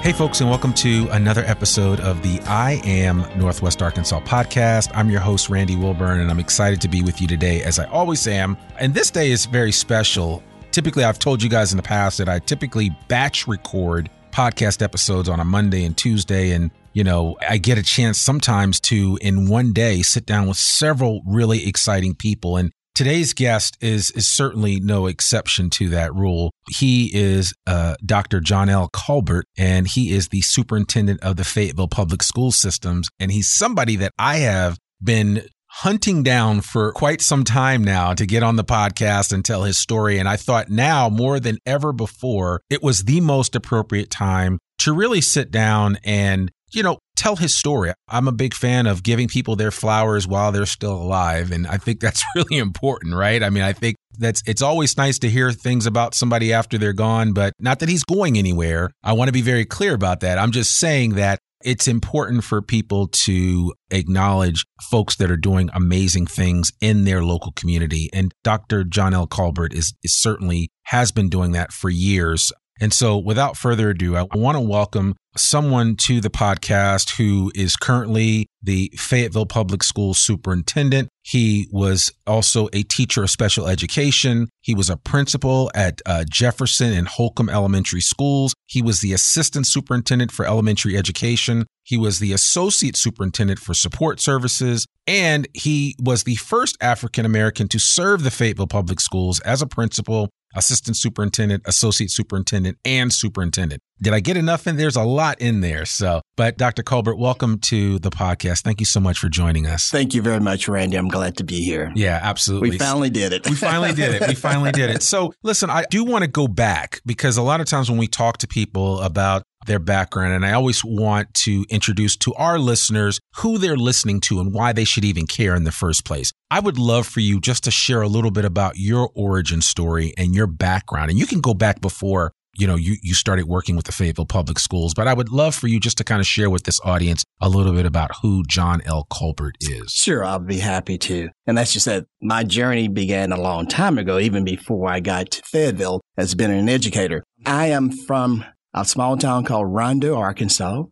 [0.00, 4.90] Hey, folks, and welcome to another episode of the I Am Northwest Arkansas podcast.
[4.94, 7.84] I'm your host, Randy Wilburn, and I'm excited to be with you today, as I
[7.84, 8.56] always am.
[8.78, 10.42] And this day is very special.
[10.70, 15.28] Typically, I've told you guys in the past that I typically batch record podcast episodes
[15.28, 16.52] on a Monday and Tuesday.
[16.52, 20.56] And, you know, I get a chance sometimes to, in one day, sit down with
[20.56, 22.56] several really exciting people.
[22.56, 26.52] And Today's guest is is certainly no exception to that rule.
[26.68, 28.40] He is uh, Dr.
[28.40, 28.90] John L.
[28.92, 33.08] Colbert, and he is the superintendent of the Fayetteville Public School Systems.
[33.18, 38.26] And he's somebody that I have been hunting down for quite some time now to
[38.26, 40.18] get on the podcast and tell his story.
[40.18, 44.92] And I thought now more than ever before, it was the most appropriate time to
[44.92, 47.92] really sit down and you know, tell his story.
[48.08, 51.52] I'm a big fan of giving people their flowers while they're still alive.
[51.52, 53.42] And I think that's really important, right?
[53.42, 56.92] I mean, I think that's it's always nice to hear things about somebody after they're
[56.92, 58.90] gone, but not that he's going anywhere.
[59.02, 60.38] I want to be very clear about that.
[60.38, 66.26] I'm just saying that it's important for people to acknowledge folks that are doing amazing
[66.26, 68.08] things in their local community.
[68.12, 68.84] And Dr.
[68.84, 69.26] John L.
[69.26, 72.50] Colbert is, is certainly has been doing that for years.
[72.80, 77.76] And so, without further ado, I want to welcome someone to the podcast who is
[77.76, 81.08] currently the Fayetteville Public Schools superintendent.
[81.22, 84.48] He was also a teacher of special education.
[84.62, 88.54] He was a principal at uh, Jefferson and Holcomb Elementary Schools.
[88.66, 91.66] He was the assistant superintendent for elementary education.
[91.84, 94.86] He was the associate superintendent for support services.
[95.06, 99.66] And he was the first African American to serve the Fayetteville Public Schools as a
[99.66, 103.82] principal assistant superintendent, associate superintendent, and superintendent.
[104.02, 104.76] Did I get enough in?
[104.76, 105.84] There's a lot in there.
[105.84, 106.82] So, but Dr.
[106.82, 108.62] Colbert, welcome to the podcast.
[108.62, 109.90] Thank you so much for joining us.
[109.90, 110.96] Thank you very much, Randy.
[110.96, 111.92] I'm glad to be here.
[111.94, 112.70] Yeah, absolutely.
[112.70, 113.46] We finally did it.
[113.48, 114.26] we finally did it.
[114.26, 115.02] We finally did it.
[115.02, 118.06] So, listen, I do want to go back because a lot of times when we
[118.06, 120.32] talk to people about their background.
[120.32, 124.72] And I always want to introduce to our listeners who they're listening to and why
[124.72, 126.32] they should even care in the first place.
[126.50, 130.12] I would love for you just to share a little bit about your origin story
[130.16, 131.10] and your background.
[131.10, 134.26] And you can go back before you know you you started working with the Fayetteville
[134.26, 136.80] Public Schools, but I would love for you just to kind of share with this
[136.84, 139.06] audience a little bit about who John L.
[139.08, 139.92] Colbert is.
[139.92, 141.28] Sure, I'll be happy to.
[141.46, 145.30] And that's just that my journey began a long time ago, even before I got
[145.30, 147.22] to Fayetteville as being an educator.
[147.46, 148.44] I am from
[148.74, 150.84] a small town called Rondo, Arkansas.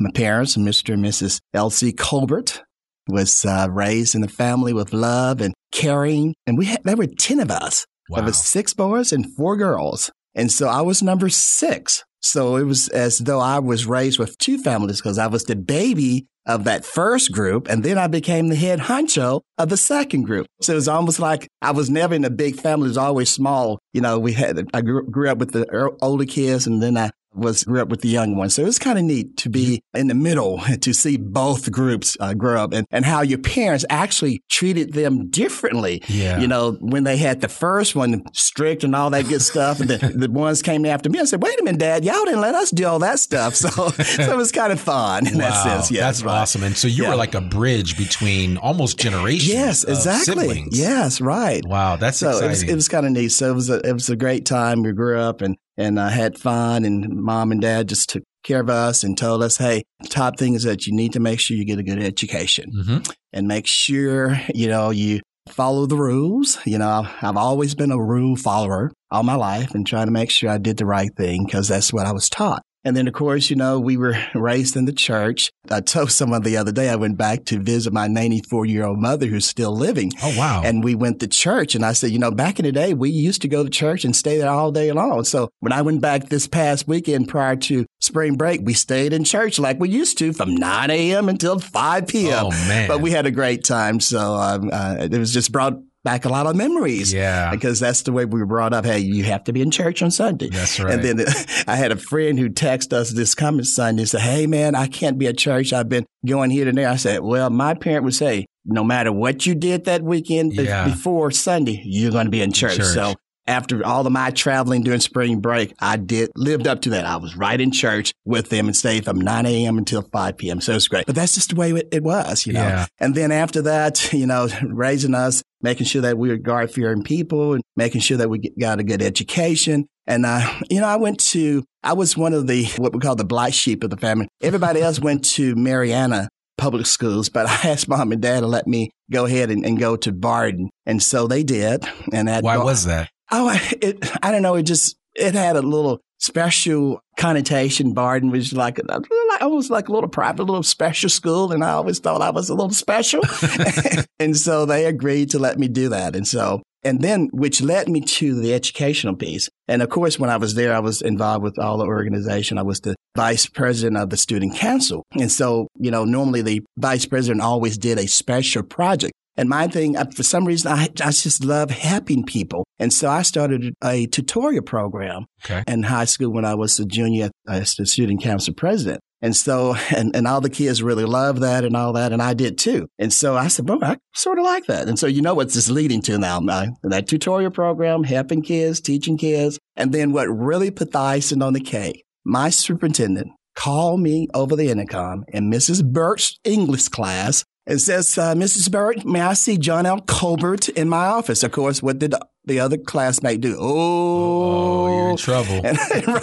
[0.00, 0.94] My parents, Mr.
[0.94, 1.40] and Mrs.
[1.52, 2.62] Elsie Colbert,
[3.08, 6.34] was uh, raised in a family with love and caring.
[6.46, 7.86] And we had, there were 10 of us.
[8.08, 8.16] Wow.
[8.16, 10.10] There was six boys and four girls.
[10.34, 12.04] And so I was number six.
[12.20, 15.56] So it was as though I was raised with two families because I was the
[15.56, 17.68] baby of that first group.
[17.68, 20.46] And then I became the head honcho of the second group.
[20.60, 22.86] So it was almost like I was never in a big family.
[22.86, 23.78] It was always small.
[23.92, 27.10] You know, we had, I grew, grew up with the older kids and then I
[27.34, 28.54] was grew up with the young ones.
[28.54, 30.00] So it was kind of neat to be mm-hmm.
[30.00, 33.84] in the middle to see both groups uh, grow up and, and how your parents
[33.90, 36.02] actually treated them differently.
[36.08, 36.38] Yeah.
[36.38, 39.90] You know, when they had the first one strict and all that good stuff, and
[39.90, 42.54] the, the ones came after me, I said, wait a minute, dad, y'all didn't let
[42.54, 43.54] us do all that stuff.
[43.54, 45.90] So, so it was kind of fun in wow, that sense.
[45.90, 46.31] Yeah, that's right.
[46.32, 46.62] Awesome.
[46.62, 47.10] And so you yeah.
[47.10, 49.52] were like a bridge between almost generations.
[49.52, 50.34] Yes, exactly.
[50.34, 50.78] Siblings.
[50.78, 51.64] Yes, right.
[51.66, 52.46] Wow, that's so exciting.
[52.46, 53.28] It was, it was kind of neat.
[53.30, 54.82] So it was a, it was a great time.
[54.82, 56.84] We grew up and and I had fun.
[56.84, 60.54] And mom and dad just took care of us and told us, hey, top thing
[60.54, 62.98] is that you need to make sure you get a good education mm-hmm.
[63.32, 66.58] and make sure, you know, you follow the rules.
[66.64, 70.30] You know, I've always been a rule follower all my life and trying to make
[70.30, 72.62] sure I did the right thing because that's what I was taught.
[72.84, 75.52] And then, of course, you know, we were raised in the church.
[75.70, 78.98] I told someone the other day I went back to visit my 94 year old
[78.98, 80.12] mother who's still living.
[80.22, 80.62] Oh, wow.
[80.64, 81.74] And we went to church.
[81.74, 84.04] And I said, you know, back in the day, we used to go to church
[84.04, 85.24] and stay there all day long.
[85.24, 89.24] So when I went back this past weekend prior to spring break, we stayed in
[89.24, 91.28] church like we used to from 9 a.m.
[91.28, 92.46] until 5 p.m.
[92.46, 92.88] Oh, man.
[92.88, 94.00] But we had a great time.
[94.00, 97.12] So um, uh, it was just brought back a lot of memories.
[97.12, 97.50] Yeah.
[97.50, 98.84] Because that's the way we were brought up.
[98.84, 100.48] Hey, you have to be in church on Sunday.
[100.48, 100.94] That's right.
[100.94, 101.26] And then
[101.66, 104.86] I had a friend who texted us this coming Sunday and said, Hey, man, I
[104.86, 105.72] can't be at church.
[105.72, 106.88] I've been going here and there.
[106.88, 110.84] I said, Well, my parent would say, no matter what you did that weekend yeah.
[110.84, 112.76] before Sunday, you're going to be in church.
[112.76, 112.94] church.
[112.94, 113.14] So
[113.46, 117.04] after all of my traveling during spring break, I did lived up to that.
[117.04, 119.78] I was right in church with them and stayed from 9 a.m.
[119.78, 120.60] until 5 p.m.
[120.60, 121.06] So it's great.
[121.06, 122.60] But that's just the way it, it was, you know.
[122.60, 122.86] Yeah.
[122.98, 127.02] And then after that, you know, raising us, making sure that we were God fearing
[127.02, 129.86] people and making sure that we got a good education.
[130.06, 133.16] And, uh, you know, I went to, I was one of the, what we call
[133.16, 134.28] the black sheep of the family.
[134.40, 136.28] Everybody else went to Marianna
[136.58, 139.78] public schools, but I asked mom and dad to let me go ahead and, and
[139.78, 140.70] go to Barton.
[140.86, 141.84] And so they did.
[142.12, 143.10] And that, why was that?
[143.32, 143.50] Oh,
[143.80, 144.54] it, I don't know.
[144.54, 147.94] It just, it had a little special connotation.
[147.94, 149.00] Barton was like, uh,
[149.40, 151.50] almost like a little private, little special school.
[151.50, 153.22] And I always thought I was a little special.
[154.18, 156.14] and so they agreed to let me do that.
[156.14, 159.48] And so, and then, which led me to the educational piece.
[159.68, 162.58] And of course, when I was there, I was involved with all the organization.
[162.58, 165.04] I was the vice president of the student council.
[165.12, 169.12] And so, you know, normally the vice president always did a special project.
[169.36, 172.66] And my thing, uh, for some reason, I, I just love helping people.
[172.78, 175.62] And so I started a tutorial program okay.
[175.66, 179.00] in high school when I was a junior as the student council president.
[179.22, 182.12] And so, and, and all the kids really loved that and all that.
[182.12, 182.88] And I did too.
[182.98, 184.88] And so I said, well, I sort of like that.
[184.88, 186.40] And so, you know, what's this leading to now?
[186.40, 189.58] My, that tutorial program, helping kids, teaching kids.
[189.76, 194.56] And then what really put the icing on the cake, my superintendent called me over
[194.56, 195.84] the intercom in Mrs.
[195.84, 198.70] Burt's English class it says, uh, Mrs.
[198.70, 200.00] Barrett, may I see John L.
[200.00, 201.42] Colbert in my office?
[201.42, 202.14] Of course, what did
[202.44, 203.56] the other classmate do?
[203.58, 205.60] Oh, oh you're in trouble.
[205.64, 205.78] And,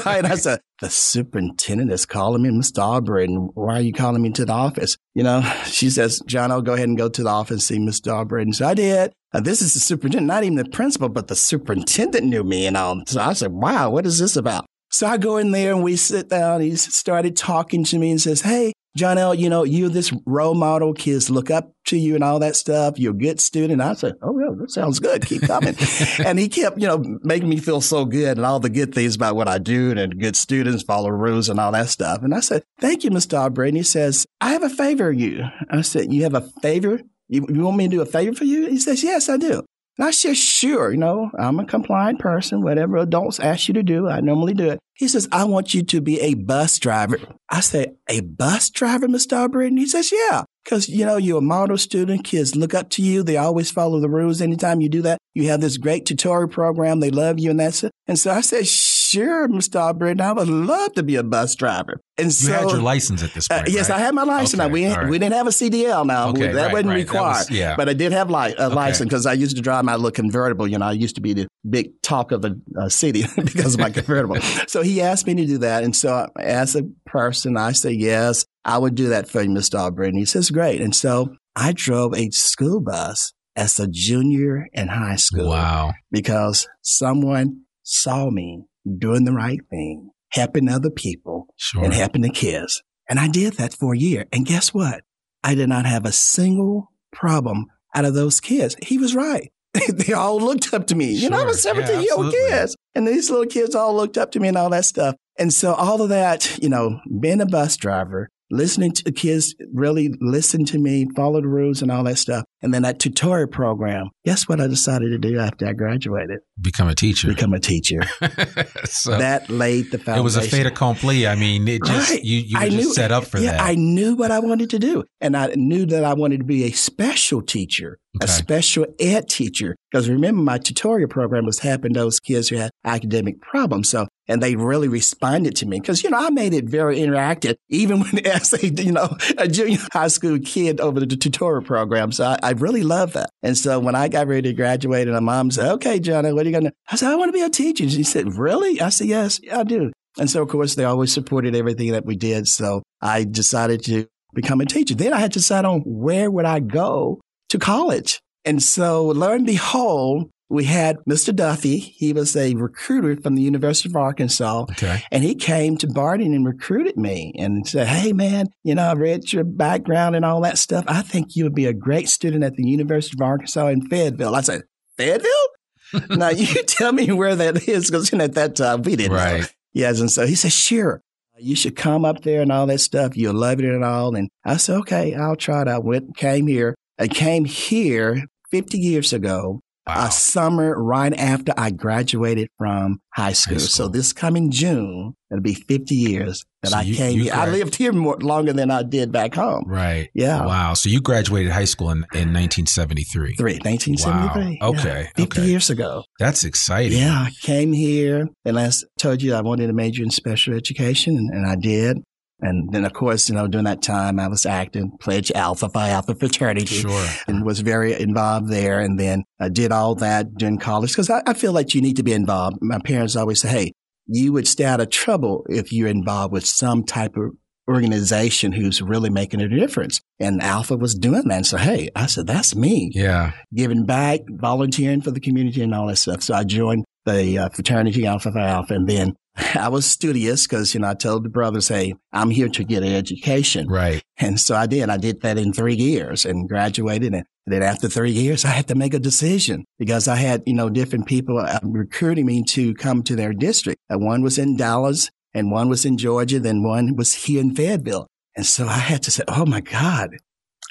[0.05, 0.25] right.
[0.25, 2.79] I said, the superintendent is calling me, Mr.
[2.79, 4.97] Aubrey, and why are you calling me to the office?
[5.15, 7.77] You know, she says, John, I'll go ahead and go to the office and see
[7.79, 8.13] Mr.
[8.13, 8.41] Aubrey.
[8.41, 9.13] And so I did.
[9.33, 12.65] Uh, this is the superintendent, not even the principal, but the superintendent knew me.
[12.65, 13.01] And all.
[13.05, 14.65] so I said, wow, what is this about?
[14.91, 16.61] So I go in there and we sit down.
[16.61, 20.55] He started talking to me and says, Hey, John L., you know, you're this role
[20.55, 20.93] model.
[20.93, 22.97] Kids look up to you and all that stuff.
[22.97, 23.81] You're a good student.
[23.81, 25.25] I said, Oh, yeah, that sounds good.
[25.25, 25.75] Keep coming.
[26.25, 29.15] and he kept, you know, making me feel so good and all the good things
[29.15, 32.23] about what I do and good students follow rules and all that stuff.
[32.23, 33.37] And I said, Thank you, Mr.
[33.37, 33.69] Aubrey.
[33.69, 35.43] And he says, I have a favor of you.
[35.69, 36.99] I said, You have a favor?
[37.27, 38.67] You, you want me to do a favor for you?
[38.67, 39.63] He says, Yes, I do.
[39.99, 42.61] And I said, sure, you know, I'm a compliant person.
[42.61, 44.79] Whatever adults ask you to do, I normally do it.
[44.93, 47.19] He says, I want you to be a bus driver.
[47.49, 49.35] I say, a bus driver, Mr.
[49.43, 49.67] Aubrey?
[49.67, 50.43] And he says, yeah.
[50.63, 52.23] Because, you know, you're a model student.
[52.23, 53.23] Kids look up to you.
[53.23, 54.41] They always follow the rules.
[54.41, 57.01] Anytime you do that, you have this great tutorial program.
[57.01, 57.91] They love you and that's it.
[58.07, 58.67] And so I said,
[59.09, 59.75] sure, Mr.
[59.79, 62.01] Albritton, I would love to be a bus driver.
[62.17, 63.97] And you so, had your license at this point, uh, Yes, right?
[63.97, 64.61] I had my license.
[64.61, 65.09] Okay, we, right.
[65.09, 66.29] we didn't have a CDL now.
[66.29, 67.23] Okay, that right, wasn't required.
[67.23, 67.75] That was, yeah.
[67.75, 68.75] But I did have li- a okay.
[68.75, 70.67] license because I used to drive my little convertible.
[70.67, 73.79] You know, I used to be the big talk of the uh, city because of
[73.79, 74.39] my convertible.
[74.67, 75.83] so he asked me to do that.
[75.83, 79.79] And so as a person, I said, yes, I would do that for you, Mr.
[79.79, 80.17] Albritton.
[80.17, 80.81] He says, great.
[80.81, 85.49] And so I drove a school bus as a junior in high school.
[85.49, 85.93] Wow.
[86.11, 88.63] Because someone saw me
[88.97, 91.83] doing the right thing, helping other people sure.
[91.83, 92.81] and helping the kids.
[93.09, 94.25] And I did that for a year.
[94.31, 95.03] And guess what?
[95.43, 98.75] I did not have a single problem out of those kids.
[98.81, 99.51] He was right.
[99.93, 101.15] they all looked up to me.
[101.15, 101.23] Sure.
[101.23, 102.75] You know, I was 17 yeah, year old kids.
[102.95, 105.15] And these little kids all looked up to me and all that stuff.
[105.37, 109.55] And so all of that, you know, being a bus driver, listening to the kids
[109.73, 112.45] really listen to me, follow the rules and all that stuff.
[112.61, 116.39] And then that tutorial program, guess what I decided to do after I graduated?
[116.59, 117.27] Become a teacher.
[117.27, 118.01] Become a teacher.
[118.85, 120.19] so that laid the foundation.
[120.19, 121.27] It was a fait accompli.
[121.27, 122.23] I mean, it just, right.
[122.23, 123.61] you, you were I just set up for yeah, that.
[123.61, 125.05] I knew what I wanted to do.
[125.21, 128.25] And I knew that I wanted to be a special teacher, okay.
[128.25, 129.75] a special ed teacher.
[129.91, 133.89] Because remember, my tutorial program was helping those kids who had academic problems.
[133.89, 137.55] So, and they really responded to me because, you know, I made it very interactive,
[137.69, 142.11] even when as a, you know, a junior high school kid over the tutorial program.
[142.11, 143.29] So I, I really love that.
[143.41, 146.45] And so when I got ready to graduate and my mom said, okay, Johnny, what
[146.45, 147.83] are you going to, I said, I want to be a teacher.
[147.83, 148.81] And she said, really?
[148.81, 149.91] I said, yes, I do.
[150.17, 152.47] And so, of course, they always supported everything that we did.
[152.47, 154.95] So I decided to become a teacher.
[154.95, 158.21] Then I had to decide on where would I go to college.
[158.45, 161.33] And so lo and behold, we had Mr.
[161.35, 161.77] Duffy.
[161.77, 164.63] He was a recruiter from the University of Arkansas.
[164.63, 165.03] Okay.
[165.11, 168.93] And he came to Barton and recruited me and said, Hey, man, you know, I
[168.93, 170.85] read your background and all that stuff.
[170.87, 174.35] I think you would be a great student at the University of Arkansas in Fayetteville.
[174.35, 174.63] I said,
[174.97, 175.29] Fayetteville?
[176.09, 179.41] now you tell me where that is because at that time we didn't right.
[179.41, 179.47] know.
[179.73, 179.99] Yes.
[179.99, 181.01] And so he said, Sure.
[181.41, 183.15] You should come up there and all that stuff.
[183.15, 184.13] You'll love it and all.
[184.13, 185.69] And I said, okay, I'll try it.
[185.69, 186.75] I went, came here.
[186.99, 190.05] I came here 50 years ago Wow.
[190.07, 193.55] a summer right after I graduated from high school.
[193.55, 193.85] High school.
[193.85, 197.33] So this coming June, it'll be 50 years that So I you- came you here.
[197.33, 199.63] I lived here more longer than I did back home.
[199.65, 200.09] Right.
[200.13, 200.45] Yeah.
[200.45, 200.75] Wow.
[200.75, 203.33] So you graduated high school in, in 1973.
[203.35, 204.59] Three, 1973.
[204.61, 204.73] Wow.
[204.73, 205.49] Yeah, Okay, 50 okay.
[205.49, 206.03] years ago.
[206.19, 206.97] That's exciting.
[206.99, 211.17] Yeah, I came here and I told you I wanted to major in special education
[211.17, 211.97] and, and I did.
[212.41, 215.89] And then, of course, you know, during that time, I was acting, pledge Alpha Phi
[215.89, 216.65] Alpha fraternity.
[216.77, 217.05] Sure.
[217.27, 218.79] and was very involved there.
[218.79, 221.97] And then I did all that during college because I, I feel like you need
[221.97, 222.57] to be involved.
[222.61, 223.71] My parents always say, hey,
[224.07, 227.31] you would stay out of trouble if you're involved with some type of
[227.69, 230.01] organization who's really making a difference.
[230.19, 231.35] And Alpha was doing that.
[231.35, 233.33] And so, hey, I said, that's me Yeah.
[233.53, 236.23] giving back, volunteering for the community and all that stuff.
[236.23, 238.73] So I joined the uh, fraternity Alpha Phi Alpha.
[238.73, 239.13] And then
[239.55, 242.83] I was studious because, you know, I told the brothers, hey, I'm here to get
[242.83, 243.67] an education.
[243.67, 244.03] Right.
[244.17, 244.89] And so I did.
[244.89, 247.13] I did that in three years and graduated.
[247.13, 250.53] And then after three years, I had to make a decision because I had, you
[250.53, 253.79] know, different people uh, recruiting me to come to their district.
[253.89, 256.39] Uh, one was in Dallas and one was in Georgia.
[256.39, 258.07] Then one was here in Fayetteville.
[258.35, 260.11] And so I had to say, oh my God,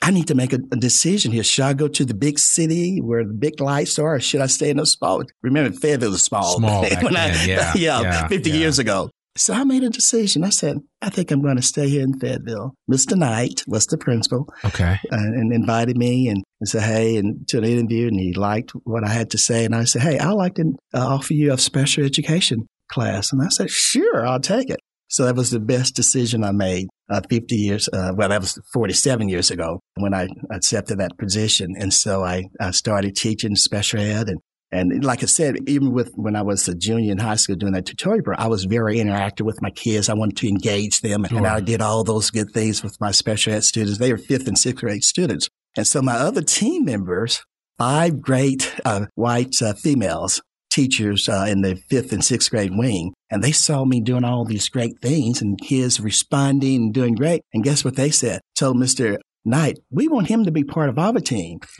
[0.02, 1.42] I need to make a, a decision here.
[1.42, 4.46] Should I go to the big city where the big lights are or should I
[4.46, 5.22] stay in a small?
[5.42, 6.56] Remember, Fayetteville was small.
[6.56, 8.56] Small back when I- then, yeah, yeah, yeah, 50 yeah.
[8.56, 9.10] years ago.
[9.36, 10.42] So I made a decision.
[10.42, 12.74] I said, I think I'm going to stay here in Fayetteville.
[12.90, 13.16] Mr.
[13.16, 14.98] Knight was the principal Okay.
[15.12, 18.72] uh, and invited me and, and said, hey, and to an interview, and he liked
[18.82, 19.64] what I had to say.
[19.64, 23.32] And I said, hey, I'd like to uh, offer you a special education class.
[23.32, 24.80] And I said, sure, I'll take it.
[25.08, 28.60] So that was the best decision I made uh, 50 years, uh, well, that was
[28.72, 31.74] 47 years ago when I accepted that position.
[31.78, 36.12] And so I, I started teaching special ed and and like I said, even with
[36.14, 38.98] when I was a junior in high school doing that tutorial program, I was very
[38.98, 40.10] interactive with my kids.
[40.10, 41.46] I wanted to engage them, and Sure.
[41.46, 43.98] I did all those good things with my special ed students.
[43.98, 47.42] They were fifth and sixth grade students, and so my other team members,
[47.78, 50.42] five great uh, white uh, females
[50.78, 54.44] teachers uh, in the fifth and sixth grade wing, and they saw me doing all
[54.44, 57.42] these great things, and kids responding and doing great.
[57.52, 58.40] And guess what they said?
[58.56, 61.58] Told Mister Knight, we want him to be part of our team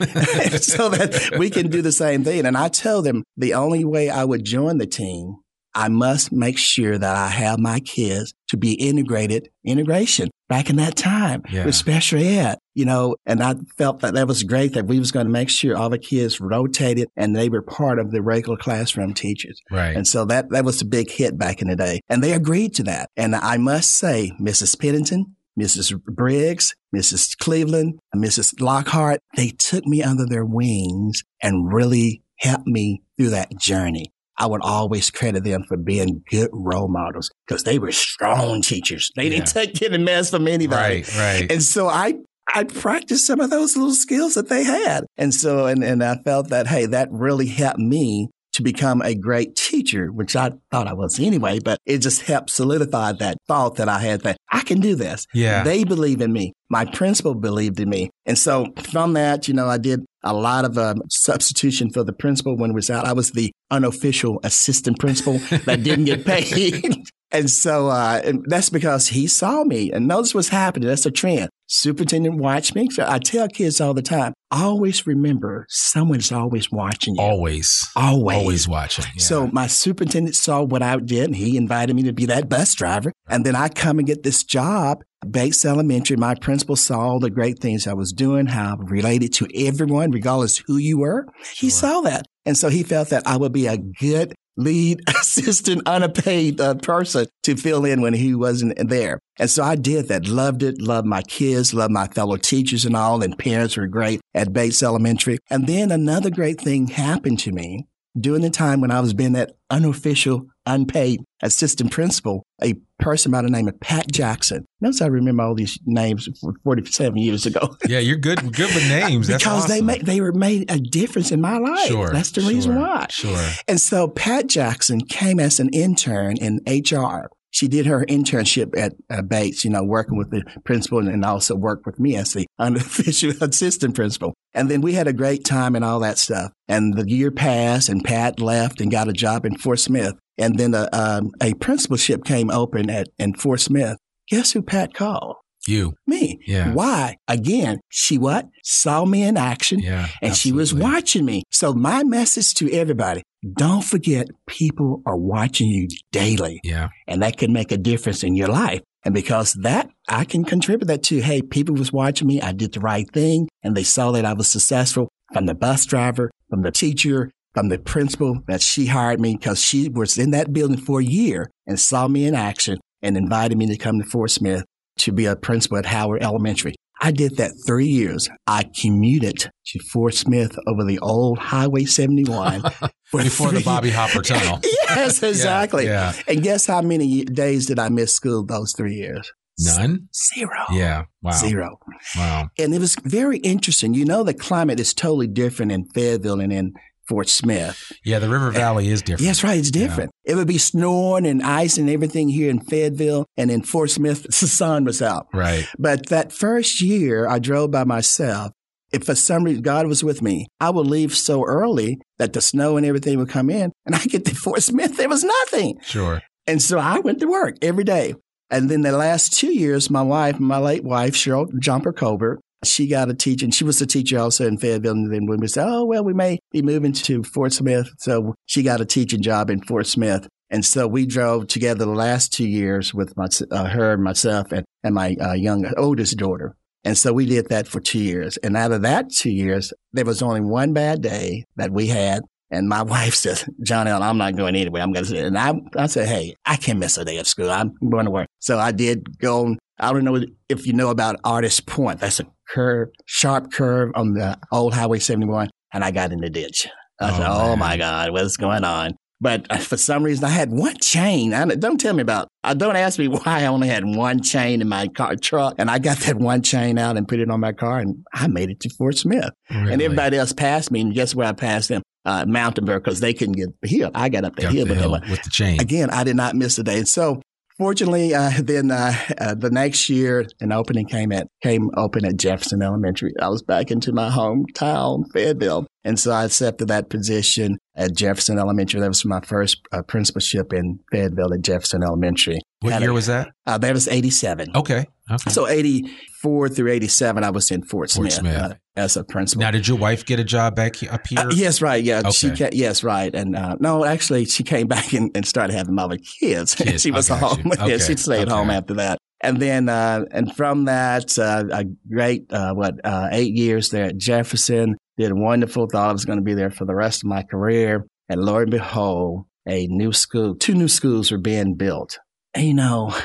[0.59, 2.45] so that we can do the same thing.
[2.45, 5.35] And I tell them the only way I would join the team,
[5.79, 10.75] I must make sure that I have my kids to be integrated integration back in
[10.77, 11.65] that time Yeah.
[11.65, 15.11] with special ed, you know, and I felt that that was great that we was
[15.11, 18.57] going to make sure all the kids rotated and they were part of the regular
[18.57, 19.61] classroom teachers.
[19.71, 19.95] Right.
[19.95, 22.01] And so that, that was a big hit back in the day.
[22.09, 23.09] And they agreed to that.
[23.15, 24.79] And I must say, Mrs.
[24.79, 26.01] Pennington, Mrs.
[26.03, 27.37] Briggs, Mrs.
[27.37, 28.59] Cleveland, and Mrs.
[28.59, 34.11] Lockhart, they took me under their wings and really helped me through that journey.
[34.39, 39.11] I would always credit them for being good role models because they were strong teachers.
[39.15, 41.01] They didn't take any mess from anybody.
[41.01, 41.51] Right, right.
[41.51, 42.13] And so I
[42.53, 45.05] I practiced some of those little skills that they had.
[45.17, 48.29] And so, and, and I felt that, hey, that really helped me
[48.59, 52.49] to become a great teacher, which I thought I was anyway, but it just helped
[52.49, 55.25] solidify that thought that I had that I can do this.
[55.33, 55.63] Yeah.
[55.63, 56.51] They believe in me.
[56.69, 58.09] My principal believed in me.
[58.25, 62.11] And so from that, you know, I did a lot of um, substitution for the
[62.11, 63.05] principal when it was out.
[63.05, 67.03] I was the unofficial assistant principal that didn't get paid.
[67.31, 70.87] and so uh, and that's because he saw me and notice what's happening.
[70.87, 71.49] That's a trend.
[71.67, 72.87] Superintendent watched me.
[72.89, 77.21] So I tell kids all the time, always remember someone's always watching you.
[77.21, 77.87] Always.
[77.95, 78.37] Always.
[78.37, 79.05] Always watching.
[79.15, 79.21] Yeah.
[79.21, 82.73] So my superintendent saw what I did and he invited me to be that bus
[82.73, 83.13] driver.
[83.27, 87.29] And then I come and get this job Bates Elementary, my principal saw all the
[87.29, 91.27] great things I was doing, how I related to everyone, regardless who you were.
[91.55, 92.25] He saw that.
[92.45, 97.25] And so he felt that I would be a good lead assistant, unpaid uh, person
[97.43, 99.19] to fill in when he wasn't there.
[99.39, 102.95] And so I did that, loved it, loved my kids, loved my fellow teachers and
[102.95, 105.39] all, and parents were great at Bates Elementary.
[105.49, 107.87] And then another great thing happened to me
[108.19, 113.41] during the time when I was being that unofficial, unpaid assistant principal, a person by
[113.41, 114.65] the name of Pat Jackson.
[114.81, 117.77] Notice I remember all these names from 47 years ago.
[117.87, 119.27] yeah, you're good, good with names.
[119.27, 119.69] because awesome.
[119.69, 121.87] they made they were made a difference in my life.
[121.87, 123.07] Sure, That's the sure, reason why.
[123.09, 123.49] Sure.
[123.67, 127.29] And so Pat Jackson came as an intern in HR.
[127.51, 131.55] She did her internship at uh, Bates, you know, working with the principal and also
[131.55, 134.33] worked with me as the unofficial assistant principal.
[134.53, 136.51] And then we had a great time and all that stuff.
[136.67, 140.13] And the year passed and Pat left and got a job in Fort Smith.
[140.37, 143.97] And then a, um, a principalship came open at in Fort Smith.
[144.29, 145.37] Guess who Pat called?
[145.69, 145.93] You.
[146.07, 146.39] Me.
[146.47, 146.73] Yeah.
[146.73, 147.15] Why?
[147.27, 148.47] Again, she what?
[148.63, 150.07] Saw me in action Yeah.
[150.21, 151.43] and she was watching me.
[151.51, 153.21] So my message to everybody,
[153.55, 156.89] don't forget people are watching you daily Yeah.
[157.07, 158.81] and that can make a difference in your life.
[159.05, 162.41] And because that, I can contribute that to, hey, people was watching me.
[162.41, 165.85] I did the right thing and they saw that I was successful from the bus
[165.85, 170.31] driver, from the teacher, from the principal that she hired me because she was in
[170.31, 173.99] that building for a year and saw me in action and invited me to come
[173.99, 174.65] to Fort Smith
[174.99, 176.75] to be a principal at Howard Elementary.
[177.01, 178.29] I did that three years.
[178.45, 182.61] I commuted to Fort Smith over the old Highway 71
[183.05, 184.59] for Before the Bobby Hopper Tunnel.
[184.63, 185.85] yes, exactly.
[185.85, 186.13] Yeah.
[186.27, 189.31] And guess how many days did I miss school those three years?
[189.59, 190.07] None.
[190.35, 190.51] Zero.
[190.71, 191.03] Yeah.
[191.21, 191.31] Wow.
[191.31, 191.79] Zero.
[192.15, 192.49] Wow.
[192.57, 193.93] And it was very interesting.
[193.93, 196.73] You know, the climate is totally different in Fayetteville and in
[197.09, 197.91] Fort Smith.
[198.05, 198.19] Yeah.
[198.19, 199.25] The River Valley is different.
[199.25, 199.57] Yes, right.
[199.57, 200.11] It's different.
[200.23, 203.25] It would be snowing and ice and everything here in Fayetteville.
[203.35, 205.27] And in Fort Smith, the sun was out.
[205.33, 205.67] Right.
[205.79, 208.51] But that first year, I drove by myself.
[208.91, 212.41] If for some reason God was with me, I would leave so early that the
[212.41, 213.71] snow and everything would come in.
[213.85, 215.79] And I get to Fort Smith, there was nothing.
[215.81, 216.21] Sure.
[216.45, 218.13] And so I went to work every day.
[218.51, 222.87] And then the last two years, my wife, my late wife, Cheryl Jumper Colbert, she
[222.87, 223.51] got a teaching.
[223.51, 224.91] She was a teacher also in Fayetteville.
[224.91, 227.89] And then when we said, oh, well, we may be moving to Fort Smith.
[227.99, 230.27] So she got a teaching job in Fort Smith.
[230.49, 234.51] And so we drove together the last two years with my, uh, her and myself
[234.51, 236.55] and, and my uh, young oldest daughter.
[236.83, 238.37] And so we did that for two years.
[238.37, 242.23] And out of that two years, there was only one bad day that we had.
[242.51, 244.81] And my wife says, John Allen, I'm not going anywhere.
[244.81, 247.51] I'm going to, and I, I said, Hey, I can't miss a day of school.
[247.51, 248.27] I'm going to work.
[248.39, 249.55] So I did go.
[249.79, 251.99] I don't know if you know about Artist Point.
[251.99, 255.49] That's a curve, sharp curve on the old Highway 71.
[255.73, 256.67] And I got in the ditch.
[256.99, 257.59] I Oh, said, Oh man.
[257.59, 258.95] my God, what's going on?
[259.21, 261.33] But uh, for some reason, I had one chain.
[261.33, 262.29] I, don't tell me about.
[262.43, 265.69] Uh, don't ask me why I only had one chain in my car truck, and
[265.69, 268.49] I got that one chain out and put it on my car, and I made
[268.49, 269.29] it to Fort Smith.
[269.49, 269.73] Really.
[269.73, 271.81] And everybody else passed me, and guess where I passed them?
[272.05, 273.91] Uh, Mountainburg, because they couldn't get the hill.
[273.93, 275.59] I got up the Got hill, the but hill went- with the chain.
[275.59, 276.77] again, I did not miss a day.
[276.77, 277.21] And so,
[277.59, 282.17] fortunately, uh, then uh, uh, the next year, an opening came at came open at
[282.17, 283.13] Jefferson Elementary.
[283.21, 288.39] I was back into my hometown, Fayetteville, and so I accepted that position at Jefferson
[288.39, 288.79] Elementary.
[288.79, 292.39] That was my first uh, principalship in Fayetteville at Jefferson Elementary.
[292.61, 293.29] What a- year was that?
[293.45, 294.51] Uh, that was eighty seven.
[294.55, 294.85] Okay.
[295.11, 295.29] Okay.
[295.31, 295.89] So eighty
[296.21, 298.35] four through eighty seven, I was in Fort, Fort Smith, Smith.
[298.35, 299.41] uh, as a principal.
[299.41, 301.19] now, did your wife get a job back he- up here?
[301.19, 301.83] Uh, yes, right.
[301.83, 303.13] Yeah, she ca- yes, right.
[303.13, 306.53] And uh, no, actually, she came back and, and started having my other kids.
[306.59, 307.41] Kids, she was home.
[307.45, 307.51] you.
[307.67, 308.31] yeah, she stayed okay.
[308.31, 308.99] home after that.
[309.21, 313.85] And then, uh, and from that, uh, a great, uh, what, uh, eight years there
[313.85, 314.77] at Jefferson.
[314.97, 315.67] Did wonderful.
[315.71, 317.85] Thought I was going to be there for the rest of my career.
[318.09, 321.99] And lo and behold, a new school, two new schools were being built.
[322.33, 322.95] And you know,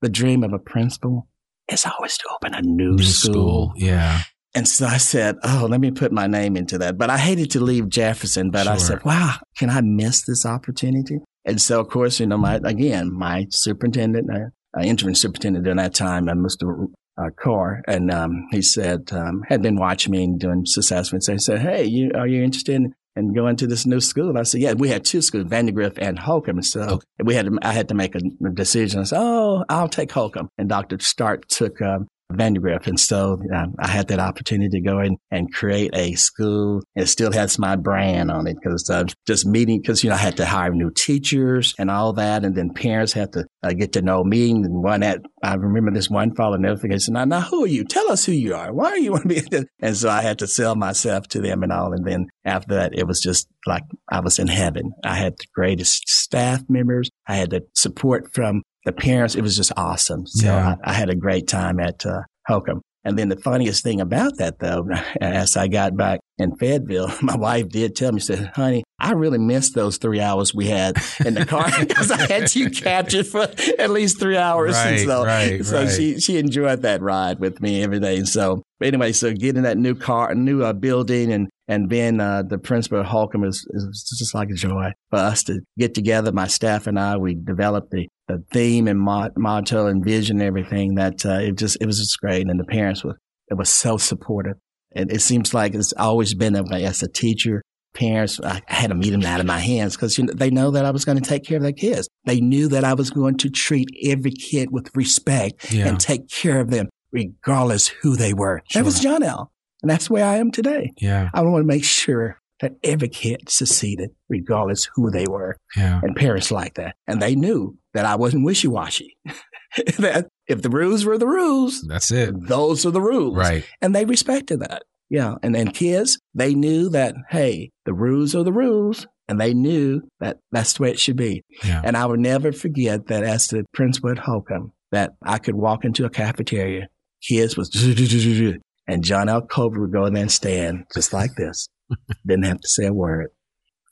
[0.00, 1.28] the dream of a principal
[1.70, 3.32] is always to open a new, New school.
[3.32, 3.72] school.
[3.76, 4.22] Yeah.
[4.54, 6.98] And so I said, Oh, let me put my name into that.
[6.98, 8.72] But I hated to leave Jefferson, but sure.
[8.72, 11.18] I said, Wow, can I miss this opportunity?
[11.44, 15.94] And so, of course, you know, my, again, my superintendent, uh, interim superintendent during that
[15.94, 16.86] time, uh, Mr.
[17.16, 21.26] Uh, Carr, and um, he said, um, had been watching me and doing assessments.
[21.26, 24.36] So he said, Hey, you, are you interested in, in going to this new school?
[24.36, 26.62] I said, Yeah, we had two schools, Vandergriff and Holcomb.
[26.62, 27.04] So okay.
[27.22, 29.00] we had to, I had to make a, a, decision.
[29.00, 30.48] I said, Oh, I'll take Holcomb.
[30.58, 30.98] And Dr.
[31.00, 32.86] Stark took um, Vandergriff.
[32.86, 36.82] And so um, I had that opportunity to go in and create a school.
[36.94, 40.18] It still has my brand on it because uh, just meeting, because, you know, I
[40.18, 42.44] had to hire new teachers and all that.
[42.44, 44.50] And then parents had to uh, get to know me.
[44.50, 47.00] And one that I remember this one fellow never forget.
[47.00, 47.84] Said, now, now, who are you?
[47.84, 48.72] Tell us who you are.
[48.72, 49.42] Why are you want to be?
[49.80, 51.92] And so I had to sell myself to them and all.
[51.92, 54.92] And then after that, it was just like I was in heaven.
[55.04, 57.10] I had the greatest staff members.
[57.26, 60.26] I had the support from the parents, it was just awesome.
[60.26, 60.76] So yeah.
[60.84, 62.82] I, I, had a great time at uh, Holcomb.
[63.02, 64.86] And then the funniest thing about that, though,
[65.20, 69.12] as I got back in Fayetteville, my wife did tell me, she said, honey, I
[69.12, 73.26] really missed those three hours we had in the car because I had you captured
[73.26, 74.74] for at least three hours.
[74.74, 75.90] Right, so, right, so right.
[75.90, 78.24] she, she enjoyed that ride with me every day.
[78.24, 82.58] So anyway, so getting that new car, new uh, building and, and being uh, the
[82.58, 86.32] principal of Holcomb is, is just like a joy for us to get together.
[86.32, 90.94] My staff and I, we developed the the theme and motto and vision and everything
[90.94, 92.48] that uh, it just it was just great.
[92.48, 94.56] And the parents were it was so supportive
[94.92, 96.84] and it seems like it's always been that way.
[96.84, 97.62] As a teacher
[97.92, 100.70] parents i had to meet them out of my hands because you know, they know
[100.70, 102.08] that i was going to take care of their kids.
[102.24, 105.88] They knew that i was going to treat every kid with respect yeah.
[105.88, 108.62] and take care of them regardless who they were.
[108.68, 108.82] Sure.
[108.82, 109.50] that was john l.
[109.82, 110.92] And that's where i am today.
[110.98, 111.30] Yeah.
[111.34, 115.56] I want to make sure that every kid succeeded regardless who they were.
[115.76, 116.00] Yeah.
[116.02, 116.94] and parents like that.
[117.08, 119.16] And they knew that I wasn't wishy washy.
[119.98, 122.34] that if the rules were the rules, that's it.
[122.48, 123.36] Those are the rules.
[123.36, 123.64] Right.
[123.80, 124.82] And they respected that.
[125.08, 125.34] Yeah.
[125.42, 129.06] And then kids, they knew that, hey, the rules are the rules.
[129.28, 131.44] And they knew that that's the way it should be.
[131.62, 131.82] Yeah.
[131.84, 135.84] And I will never forget that as the principal at Holcomb, that I could walk
[135.84, 136.88] into a cafeteria,
[137.22, 137.70] kids was,
[138.88, 139.42] and John L.
[139.42, 141.68] Colbert would go in there and stand just like this.
[142.26, 143.28] Didn't have to say a word.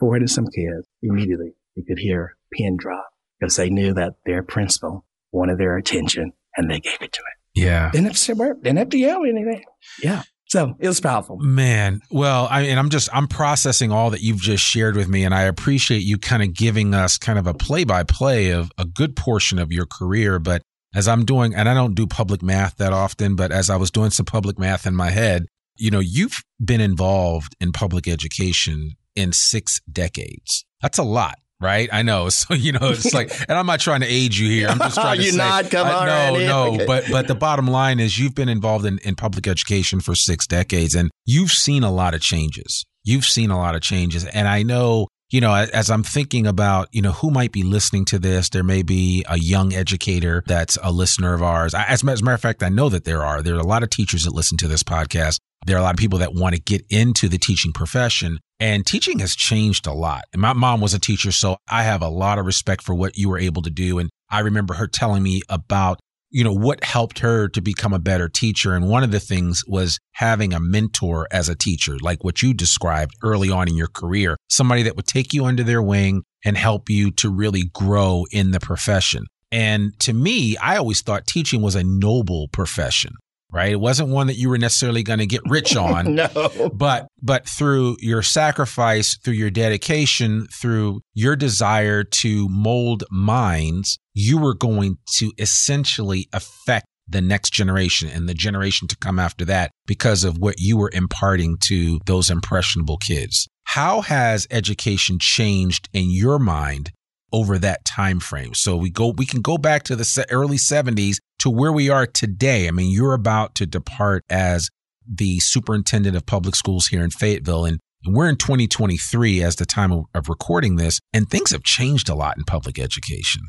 [0.00, 3.08] 400 some kids, immediately you could hear pin drop
[3.38, 7.60] because they knew that their principal wanted their attention and they gave it to it.
[7.60, 7.90] Yeah.
[7.90, 9.64] Didn't have to say word, didn't have to yell anything.
[10.02, 10.22] Yeah.
[10.48, 11.36] So it was powerful.
[11.38, 15.24] Man, well, I and I'm just I'm processing all that you've just shared with me,
[15.24, 18.72] and I appreciate you kind of giving us kind of a play by play of
[18.78, 20.38] a good portion of your career.
[20.38, 20.62] But
[20.94, 23.90] as I'm doing, and I don't do public math that often, but as I was
[23.90, 25.44] doing some public math in my head,
[25.76, 30.64] you know, you've been involved in public education in six decades.
[30.80, 31.88] That's a lot right?
[31.92, 32.28] I know.
[32.38, 34.68] So you know, it's like, and I'm not trying to age you here.
[34.68, 36.06] I'm just trying to you say, not come on.
[36.06, 36.74] No, no.
[36.74, 36.86] Okay.
[36.86, 40.46] But but the bottom line is, you've been involved in in public education for six
[40.46, 42.84] decades, and you've seen a lot of changes.
[43.02, 45.08] You've seen a lot of changes, and I know.
[45.30, 48.64] You know, as I'm thinking about, you know, who might be listening to this, there
[48.64, 51.74] may be a young educator that's a listener of ours.
[51.74, 53.42] As, as a matter of fact, I know that there are.
[53.42, 55.36] There are a lot of teachers that listen to this podcast.
[55.66, 58.38] There are a lot of people that want to get into the teaching profession.
[58.60, 60.24] And teaching has changed a lot.
[60.32, 63.16] And my mom was a teacher, so I have a lot of respect for what
[63.16, 63.98] you were able to do.
[63.98, 68.00] And I remember her telling me about, you know, what helped her to become a
[68.00, 68.74] better teacher.
[68.74, 72.52] And one of the things was having a mentor as a teacher, like what you
[72.52, 76.56] described early on in your career, somebody that would take you under their wing and
[76.56, 79.24] help you to really grow in the profession.
[79.52, 83.14] And to me, I always thought teaching was a noble profession
[83.52, 83.72] right?
[83.72, 86.14] It wasn't one that you were necessarily going to get rich on.
[86.14, 86.70] no.
[86.74, 94.38] But but through your sacrifice, through your dedication, through your desire to mold minds, you
[94.38, 99.70] were going to essentially affect the next generation and the generation to come after that
[99.86, 103.48] because of what you were imparting to those impressionable kids.
[103.64, 106.92] How has education changed in your mind
[107.32, 108.54] over that time frame.
[108.54, 112.06] So we go we can go back to the early 70s to where we are
[112.06, 112.68] today.
[112.68, 114.70] I mean, you're about to depart as
[115.06, 119.92] the superintendent of public schools here in Fayetteville and we're in 2023 as the time
[119.92, 123.42] of, recording this and things have changed a lot in public education.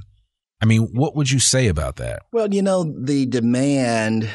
[0.61, 2.23] I mean, what would you say about that?
[2.33, 4.29] Well, you know, the demand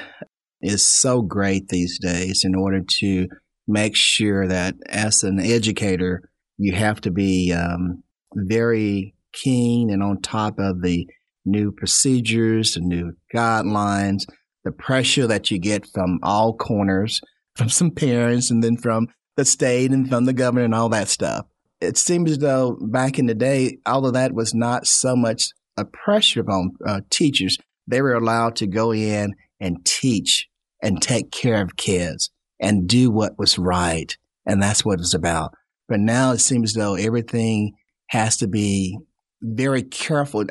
[0.60, 3.28] is so great these days in order to
[3.66, 8.02] make sure that as an educator, you have to be um,
[8.34, 11.06] very keen and on top of the
[11.44, 14.24] new procedures, the new guidelines,
[14.64, 17.20] the pressure that you get from all corners,
[17.56, 21.08] from some parents and then from the state and from the governor and all that
[21.08, 21.46] stuff.
[21.80, 25.48] It seems as though back in the day, all of that was not so much
[25.76, 27.58] a pressure on uh, teachers.
[27.86, 30.48] They were allowed to go in and teach
[30.82, 32.30] and take care of kids.
[32.60, 34.16] and do what was right.
[34.46, 35.54] And that's what it's about.
[35.88, 37.72] But now it seems as though everything
[38.08, 38.98] has to be
[39.42, 40.44] very careful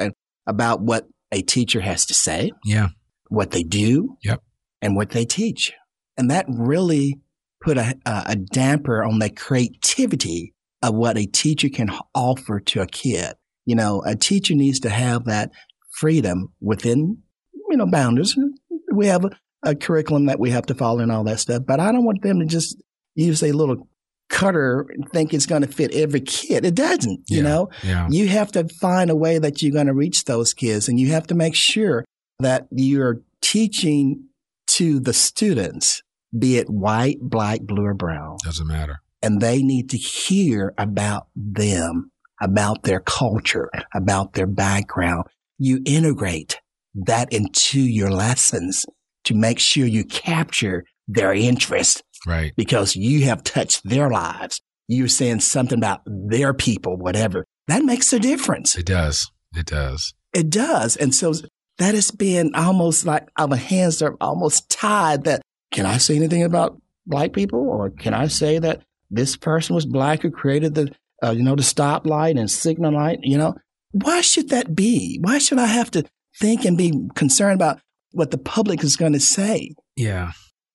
[0.47, 2.51] about what a teacher has to say.
[2.63, 2.89] Yeah.
[3.29, 4.17] What they do.
[4.23, 4.41] Yep.
[4.82, 5.73] And what they teach.
[6.17, 7.19] And that really
[7.62, 12.88] put a, a damper on the creativity of what a teacher can offer to a
[12.88, 13.34] kid.
[13.65, 15.51] You know, a teacher needs to have that
[15.91, 17.19] freedom within,
[17.69, 18.38] you know, boundaries.
[18.93, 19.29] We have a,
[19.63, 22.21] a curriculum that we have to follow and all that stuff, but I don't want
[22.21, 22.75] them to just
[23.15, 23.88] use a little
[24.34, 26.65] cutter think it's going to fit every kid.
[26.65, 27.69] It doesn't, Yeah, you know?
[27.84, 28.08] Yeah.
[28.10, 31.10] You have to find a way that you're going to reach those kids and you
[31.10, 32.04] have to make sure
[32.39, 34.26] that you're teaching
[34.67, 36.02] to the students,
[36.38, 38.38] be it white, black, blue, or brown.
[38.43, 39.02] Doesn't matter.
[39.22, 45.26] And they need to hear about them, about their culture, about their background.
[45.60, 46.60] You integrate
[46.96, 48.86] that into your lessons
[49.26, 52.54] to make sure you capture their interest Right.
[52.56, 54.62] because you have touched their lives.
[54.88, 57.46] You're saying something about their people, whatever.
[57.68, 58.78] That makes a difference.
[58.78, 59.30] It does.
[59.56, 60.14] It does.
[60.34, 60.96] It does.
[60.98, 61.34] And so
[61.78, 66.44] that has been almost like our hands are almost tied that can I say anything
[66.44, 67.60] about black people?
[67.60, 71.56] Or can I say that this person was black who created the, uh, you know,
[71.56, 73.20] the stoplight and signal light?
[73.24, 73.56] You know,
[73.92, 75.20] why should that be?
[75.22, 76.04] Why should I have to
[76.40, 77.80] think and be concerned about
[78.12, 79.74] what the public is going to say?
[79.96, 80.32] Yeah.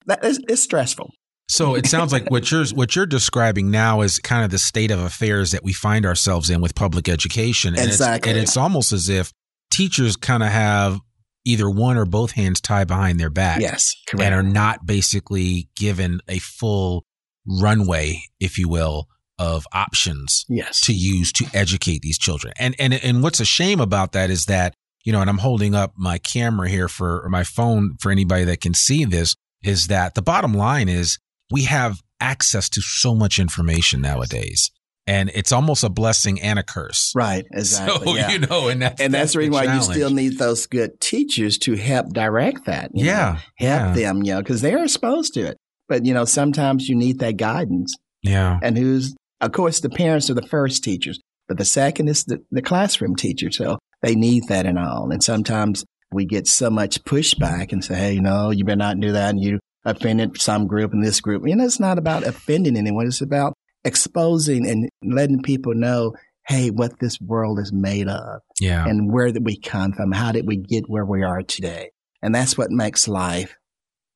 [0.07, 1.11] That is, it's stressful.
[1.49, 4.91] So it sounds like what you're what you're describing now is kind of the state
[4.91, 7.75] of affairs that we find ourselves in with public education.
[7.75, 8.31] And Exactly.
[8.31, 9.33] It's, and it's almost as if
[9.71, 11.01] teachers kind of have
[11.45, 14.25] either one or both hands tied behind their back Yes, correct.
[14.25, 17.07] and are not basically given a full
[17.47, 19.09] runway, if you will,
[19.39, 20.83] of options yes.
[20.83, 22.53] to use to educate these children.
[22.59, 25.75] And and and what's a shame about that is that, you know, and I'm holding
[25.75, 29.87] up my camera here for or my phone for anybody that can see this is
[29.87, 31.19] that the bottom line is
[31.51, 34.71] we have access to so much information nowadays.
[35.07, 37.13] And it's almost a blessing and a curse.
[37.17, 38.07] Right, exactly.
[38.07, 38.31] So, yeah.
[38.31, 41.57] you know, and that's and that's, the reason why you still need those good teachers
[41.59, 42.91] to help direct that.
[42.93, 43.33] you know, Yeah.
[43.33, 43.93] help yeah.
[43.95, 45.57] them, you know, because they're exposed to it.
[45.89, 47.95] But you know, sometimes you need that guidance.
[48.23, 48.59] Yeah.
[48.63, 52.41] And who's, of course, the parents are the first teachers, but the second is the,
[52.51, 53.51] the classroom teacher.
[53.51, 55.11] So they need that and all.
[55.11, 59.01] And sometimes we get so much pushback and say, hey, you know, you better not
[59.01, 61.47] do that, and you offended some group and this group.
[61.47, 63.07] You know, it's not about offending anyone.
[63.07, 66.15] It's about exposing and letting people know,
[66.47, 68.87] hey, what this world is made of Yeah.
[68.87, 70.13] and where did we come from?
[70.13, 71.91] How did we get where we are today?
[72.23, 73.57] And that's what makes life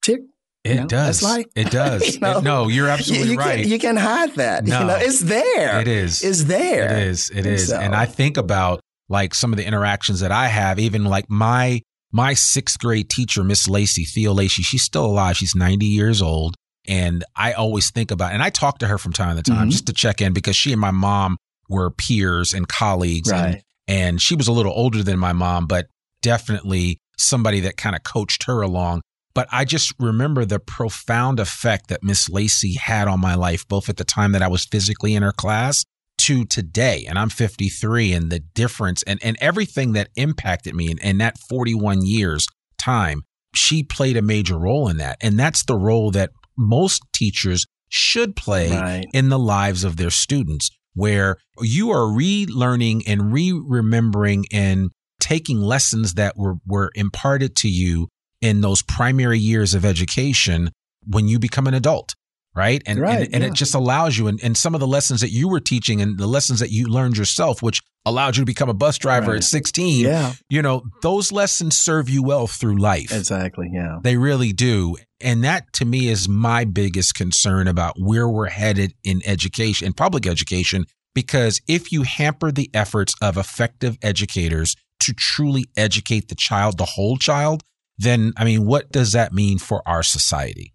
[0.04, 0.20] tick.
[0.64, 1.22] It know, does.
[1.22, 2.06] like- it does.
[2.14, 3.60] you know, It- no, you're You, absolutely you right.
[3.62, 4.64] can, you can hide that.
[4.64, 4.80] No.
[4.80, 5.80] You know, it's there.
[5.80, 6.22] it is.
[6.22, 6.84] It's there.
[6.98, 7.30] It is.
[7.30, 7.68] It is.
[7.68, 11.26] so- And I think about like some of the interactions that I have, even like
[11.28, 11.80] my
[12.12, 15.36] my sixth grade teacher, Miss Lacey, Theo Lacey, she's still alive.
[15.36, 16.54] She's 90 years old.
[16.86, 19.72] And I always think about and I talk to her from time to time Mhm.
[19.72, 21.36] just to check in because she and my mom
[21.68, 23.30] were peers and colleagues.
[23.46, 25.86] And, and she was a little older than my mom, but
[26.22, 29.00] definitely somebody that kind of coached her along.
[29.34, 33.88] But I just remember the profound effect that Miss Lacey had on my life, both
[33.88, 35.84] at the time that I was physically in her class
[36.26, 37.04] to today.
[37.08, 41.38] And I'm 53 and the difference and, and everything that impacted me in, in that
[41.48, 42.46] 41 years
[42.80, 43.22] time,
[43.54, 45.18] she played a major role in that.
[45.20, 49.06] And that's the role that most teachers should play Right.
[49.12, 55.60] in the lives of their students, where you are relearning and re remembering and taking
[55.60, 58.08] lessons that were, were imparted to you
[58.40, 60.70] in those primary years of education
[61.06, 62.14] when you become an adult.
[62.54, 62.82] Right.
[62.86, 63.48] And, Right, and, and yeah.
[63.50, 66.18] it just allows you, and, and some of the lessons that you were teaching and
[66.18, 69.36] the lessons that you learned yourself, which allowed you to become a bus driver Right.
[69.38, 70.32] at 16, Yeah.
[70.50, 73.10] you know, those lessons serve you well through life.
[73.12, 73.70] Exactly.
[73.72, 73.98] Yeah.
[74.02, 74.96] They really do.
[75.20, 79.92] And that to me is my biggest concern about where we're headed in education, in
[79.92, 80.84] public education,
[81.14, 86.84] because if you hamper the efforts of effective educators to truly educate the child, the
[86.84, 87.62] whole child,
[87.98, 90.72] then I mean, what does that mean for our society?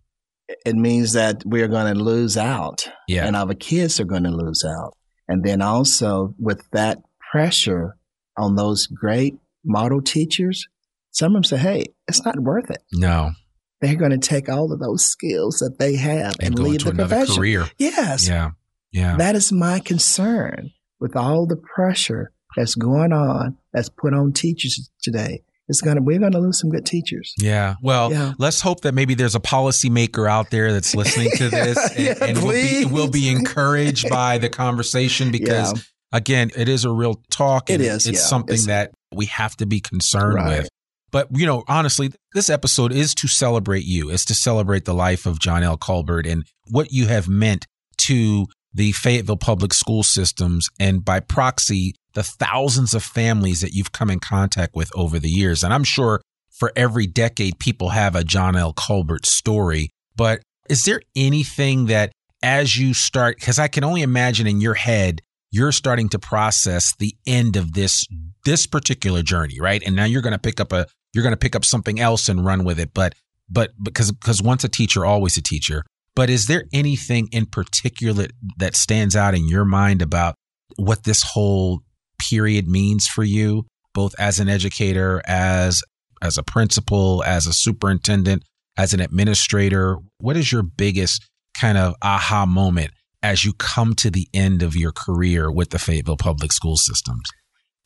[0.65, 3.25] It means that we're going to lose out Yeah.
[3.27, 4.93] and our kids are going to lose out.
[5.27, 6.99] And then also with that
[7.31, 7.97] pressure
[8.38, 10.65] on those great model teachers,
[11.12, 12.81] some of them say, hey, it's not worth it.
[12.93, 13.31] no.
[13.79, 16.93] They're going to take all of those skills that they have and, And leave the
[16.93, 17.36] profession.
[17.36, 17.65] career.
[17.77, 18.27] Yes.
[18.27, 18.51] Yeah.
[18.91, 19.17] Yeah.
[19.17, 24.89] That is my concern with all the pressure that's going on, that's put on teachers
[25.03, 25.43] today.
[25.69, 27.34] It's gonna we're gonna lose some good teachers.
[27.39, 27.75] Yeah.
[27.82, 28.34] Well, Yeah.
[28.38, 32.15] let's hope that maybe there's a policymaker out there that's listening to this and, Yeah,
[32.21, 37.21] and will, be, will be encouraged by the conversation because, again, it is a real
[37.32, 37.69] talk.
[37.69, 38.25] It is, It's yeah.
[38.25, 40.60] something It's- that we have to be concerned Right.
[40.60, 40.69] with.
[41.12, 44.10] But, you know, honestly, this episode is to celebrate you.
[44.10, 45.77] It's to celebrate the life of John L.
[45.77, 47.65] Colbert and what you have meant
[47.99, 53.91] to the Fayetteville public school systems and by proxy, the thousands of families that you've
[53.91, 55.63] come in contact with over the years.
[55.63, 58.73] And I'm sure for every decade, people have a John L.
[58.73, 59.91] Colbert story.
[60.15, 64.73] But is there anything that as you start, because I can only imagine in your
[64.73, 68.08] head, you're starting to process the end of this
[68.45, 69.84] this particular journey, right?
[69.86, 72.30] And now you're going to pick up a you're going to pick up something else
[72.30, 72.95] and run with it.
[72.95, 73.13] But
[73.47, 75.84] but because because once a teacher, always a teacher.
[76.15, 78.25] But is there anything in particular
[78.58, 80.34] that stands out in your mind about
[80.77, 81.84] what this whole
[82.19, 85.84] period means for you, both as an educator, as
[86.21, 88.43] as a principal, as a superintendent,
[88.77, 89.97] as an administrator?
[90.19, 91.27] What is your biggest
[91.60, 92.91] kind of aha moment
[93.23, 97.30] as you come to the end of your career with the Fayetteville Public School Systems?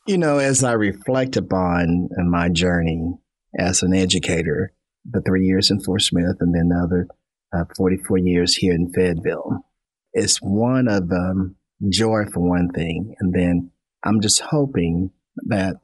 [0.06, 3.14] You know, as I reflect upon my journey
[3.58, 4.72] as an educator,
[5.04, 7.08] the three years in Fort Smith and then the other
[7.52, 9.64] uh, 44 years here in Fayetteville.
[10.12, 11.56] It's one of um,
[11.88, 13.14] joy for one thing.
[13.20, 13.70] And then
[14.04, 15.76] I'm just hoping that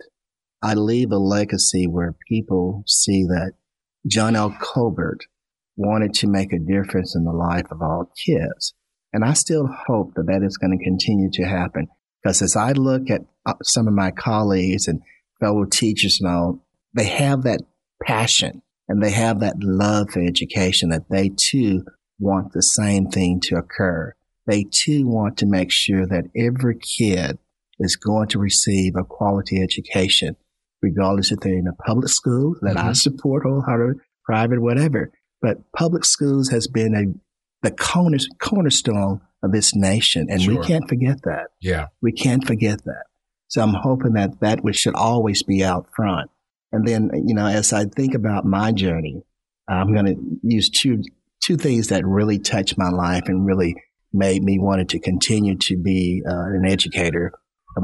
[0.62, 3.52] I leave a legacy where people see that
[4.06, 4.56] John L.
[4.60, 5.26] Colbert
[5.76, 8.74] wanted to make a difference in the life of all kids.
[9.12, 11.88] And I still hope that that is going to continue to happen.
[12.22, 15.00] Because as I look at uh, some of my colleagues and
[15.40, 17.60] fellow teachers and all, they have that
[18.02, 21.84] passion and they have that love for education that they too
[22.18, 24.14] want the same thing to occur.
[24.46, 27.38] They too want to make sure that every kid
[27.78, 30.36] is going to receive a quality education,
[30.82, 32.88] regardless if they're in a public school that mm-hmm.
[32.88, 35.12] I support wholeheartedly, private, whatever.
[35.40, 37.04] But public schools has been a
[37.60, 40.58] the corner, cornerstone of this nation, and sure.
[40.58, 41.48] we can't forget that.
[41.60, 43.04] Yeah, we can't forget that.
[43.48, 46.30] So I'm hoping that that which should always be out front.
[46.70, 49.22] And then, you know, as I think about my journey,
[49.68, 51.02] I'm going to use two,
[51.40, 53.74] two things that really touched my life and really
[54.12, 57.32] made me wanted to continue to be uh, an educator.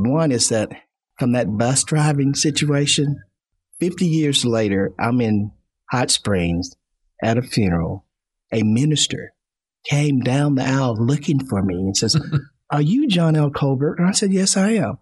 [0.02, 0.70] One is that
[1.18, 3.22] from that bus driving situation,
[3.80, 5.52] 50 years later, I'm in
[5.90, 6.74] Hot Springs
[7.22, 8.04] at a funeral.
[8.52, 9.32] A minister
[9.88, 12.16] came down the aisle looking for me and says,
[12.70, 13.50] Are you John L.
[13.50, 13.96] Colbert?
[13.98, 14.98] And I said, Yes, I am.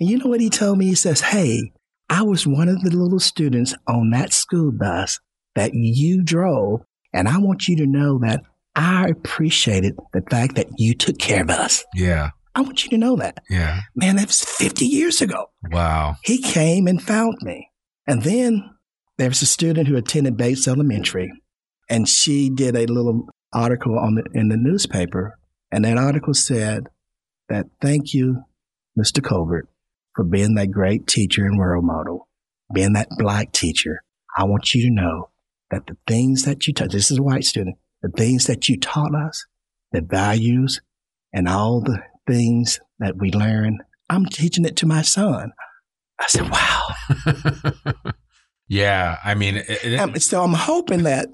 [0.00, 0.86] And you know what he told me?
[0.86, 1.72] He says, Hey,
[2.08, 5.20] I was one of the little students on that school bus
[5.54, 6.80] that you drove.
[7.12, 8.42] And I want you to know that
[8.74, 11.84] I appreciated the fact that you took care of us.
[11.94, 12.30] Yeah.
[12.54, 13.42] I want you to know that.
[13.48, 13.80] Yeah.
[13.94, 15.50] Man, that was 50 years ago.
[15.70, 16.16] Wow.
[16.22, 17.70] He came and found me.
[18.06, 18.70] And then
[19.18, 21.32] there was a student who attended Bates Elementary,
[21.88, 25.38] and she did a little article on the, in the newspaper.
[25.70, 26.88] And that article said
[27.48, 28.44] that thank you,
[28.98, 29.22] Mr.
[29.22, 29.68] Colbert,
[30.14, 32.28] for being that great teacher and role model,
[32.72, 34.02] being that black teacher.
[34.36, 35.30] I want you to know
[35.70, 38.78] that the things that you taught, this is a white student, the things that you
[38.78, 39.46] taught us,
[39.92, 40.80] the values
[41.32, 45.52] and all the things that we learn, I'm teaching it to my son.
[46.20, 46.94] I said, wow.
[48.68, 49.18] yeah.
[49.24, 51.28] I mean, it, it, um, so I'm hoping that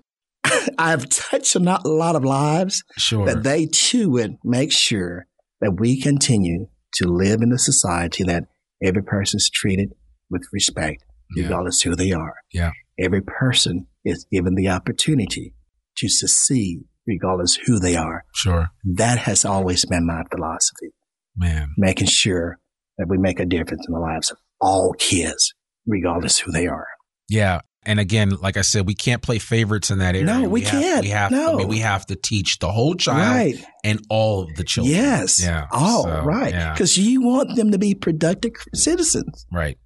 [0.79, 2.85] I've touched a lot of lives.
[2.97, 3.27] Sure.
[3.27, 5.27] That they too would make sure
[5.61, 8.45] that we continue to live in a society that
[8.83, 9.93] Every person is treated
[10.31, 11.45] with respect, yeah.
[11.45, 12.35] regardless who they are.
[12.53, 12.73] Yeah.
[12.99, 15.55] Every person is given the opportunity
[15.97, 18.25] to succeed, regardless who they are.
[18.35, 18.69] Sure.
[18.85, 20.93] That has always been my philosophy.
[21.37, 21.71] Man.
[21.77, 22.59] Making sure
[22.99, 25.55] that we make a difference in the lives of all kids,
[25.87, 26.87] regardless who they are.
[27.29, 27.63] Yeah.
[27.87, 30.27] And again, like I said, we can't play favorites in that area.
[30.27, 30.85] No, we, we can't.
[30.85, 31.31] Have, we have.
[31.31, 31.55] No.
[31.55, 33.65] I mean, we have to teach the whole child right.
[33.83, 34.95] and all of the children.
[34.95, 35.43] Yes.
[35.43, 35.67] Yeah.
[35.71, 36.73] All so, right.
[36.73, 37.09] Because yeah.
[37.09, 39.47] you want them to be productive citizens.
[39.51, 39.79] Right.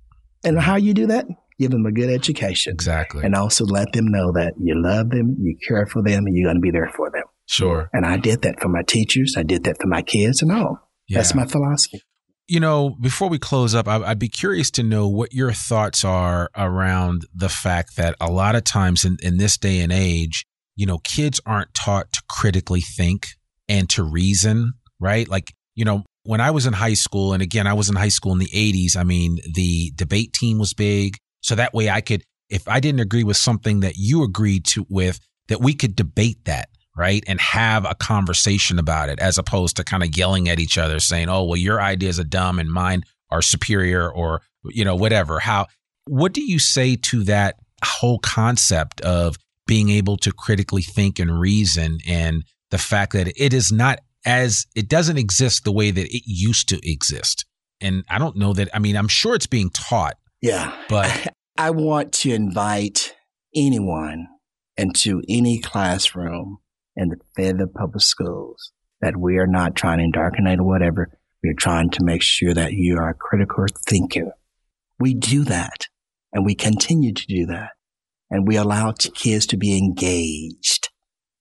[0.43, 1.27] And how you do that?
[1.59, 2.73] Give them a good education.
[2.73, 3.25] Exactly.
[3.25, 6.47] And also let them know that you love them, you care for them, and you're
[6.47, 7.25] going to be there for them.
[7.47, 7.91] Sure.
[7.93, 9.35] And I did that for my teachers.
[9.37, 10.91] I did that for my kids and all.
[11.09, 11.19] Yeah.
[11.19, 12.03] That's my philosophy
[12.49, 16.51] you know, before we close up, I'd be curious to know what your thoughts are
[16.55, 20.45] around the fact that a lot of times in, in this day and age,
[20.77, 23.29] you know, kids aren't taught to critically think
[23.69, 25.29] and to reason, right?
[25.29, 28.09] Like, you know, when I was in high school, and again, I was in high
[28.09, 31.17] school in the 80s, I mean, the debate team was big.
[31.43, 34.87] So that way I could, if I didn't agree with something that you agreed to
[34.89, 37.25] with, that we could debate that right?
[37.27, 41.01] And have a conversation about it as opposed to kind of yelling at each other
[41.01, 45.39] saying, oh, well, your ideas are dumb and mine are superior or, you know, whatever.
[45.39, 45.67] How,
[46.07, 49.37] what do you say to that whole concept of
[49.67, 54.67] being able to critically think and reason and the fact that it is not as,
[54.77, 57.47] it doesn't exist the way that it used to exist?
[57.81, 60.17] And I don't know that, I mean, I'm sure it's being taught.
[60.43, 60.77] Yeah.
[60.89, 63.15] But I want to invite
[63.55, 64.27] anyone
[64.77, 66.59] into any classroom
[66.97, 71.19] in the Fayetteville Public Schools that we are not trying to indoctrinate or whatever.
[71.43, 74.33] We're trying to make sure that you are a critical thinker.
[74.99, 75.87] We do that
[76.33, 77.71] and we continue to do that.
[78.31, 80.89] And we allow kids to be engaged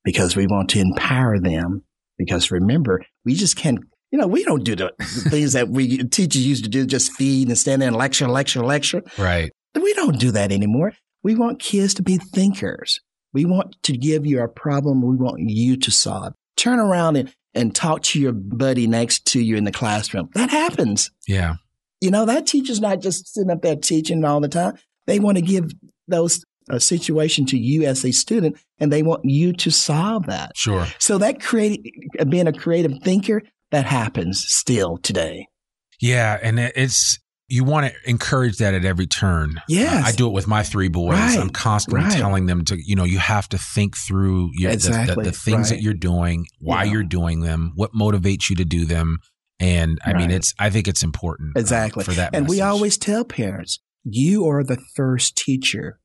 [0.03, 1.83] because we want to empower them.
[2.17, 3.79] Because remember, we just can't,
[4.11, 4.91] you know, we don't do the
[5.29, 8.63] things that we teachers used to do, just feed and stand there and lecture, lecture,
[8.63, 9.01] lecture.
[9.17, 9.51] Right.
[9.73, 10.93] We don't do that anymore.
[11.23, 12.99] We want kids to be thinkers.
[13.33, 16.33] We want to give you a problem we want you to solve.
[16.57, 20.29] Turn around and, and talk to your buddy next to you in the classroom.
[20.33, 21.09] That happens.
[21.27, 21.55] Yeah.
[22.01, 24.73] You know, that teacher's not just sitting up there teaching all the time.
[25.05, 25.71] They want to give
[26.07, 30.51] those a situation to you as a student and they want you to solve that.
[30.55, 30.87] Sure.
[30.99, 31.85] So that create
[32.27, 35.47] being a creative thinker, that happens still today.
[35.99, 36.37] Yeah.
[36.41, 37.17] And it's,
[37.47, 39.55] you want to encourage that at every turn.
[39.67, 40.05] Yes.
[40.05, 41.17] Uh, I do it with my three boys.
[41.17, 41.37] Right.
[41.39, 42.13] I'm constantly Right.
[42.17, 45.23] telling them to, you know, you have to think through your, the- the, Exactly.
[45.25, 46.91] the, things that you're doing, why Yeah.
[46.93, 49.17] you're doing them, what motivates you to do them.
[49.59, 52.03] And I mean, it's, I think it's important uh, Exactly.
[52.03, 52.33] for that.
[52.33, 55.99] and we always tell parents, you are the first teacher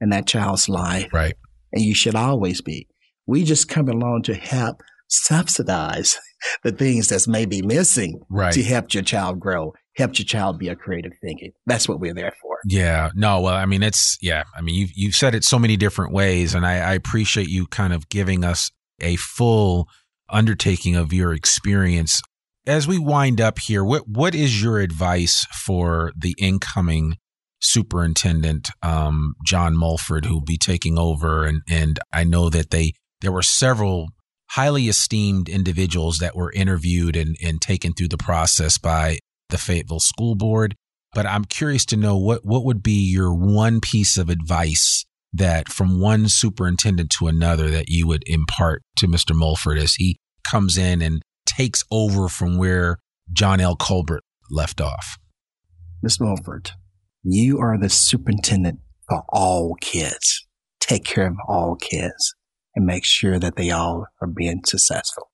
[0.00, 1.12] in that child's life.
[1.12, 1.34] right.
[1.72, 2.86] and you should always be.
[3.26, 6.18] We just come along to help subsidize
[6.64, 8.52] the things that's maybe missing Right.
[8.52, 11.52] to help your child grow, help your child be a creative thinking.
[11.66, 12.58] That's what we're there for.
[12.66, 13.10] Yeah.
[13.14, 14.44] No, well, I mean, it's, yeah.
[14.56, 17.66] I mean, you've, you've said it so many different ways, and I, I appreciate you
[17.66, 18.70] kind of giving us
[19.00, 19.88] a full
[20.28, 22.20] undertaking of your experience.
[22.66, 27.16] As we wind up here, what, what is your advice for the incoming
[27.60, 31.44] superintendent, um, John Mulford, who will be taking over?
[31.44, 34.08] And, and I know that they, there were several
[34.52, 40.00] highly esteemed individuals that were interviewed and, and taken through the process by the Fayetteville
[40.00, 40.74] School Board
[41.14, 45.68] but I'm curious to know what what would be your one piece of advice that
[45.68, 49.34] from one superintendent to another that you would impart to Mr.
[49.34, 52.98] Mulford as he comes in and takes over from where
[53.32, 53.76] John L.
[53.76, 55.18] Colbert left off.
[56.02, 56.20] Ms.
[56.20, 56.72] Mulford,
[57.22, 60.46] you are the superintendent for all kids.
[60.80, 62.34] Take care of all kids
[62.74, 65.30] and make sure that they all are being successful.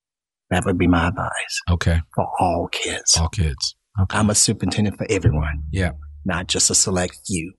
[0.50, 3.16] That would be my advice Okay, for all kids.
[3.16, 3.76] all kids.
[4.00, 5.64] Okay, I'm a superintendent for everyone.
[5.72, 5.92] Yeah.
[6.24, 7.52] Not just a select few.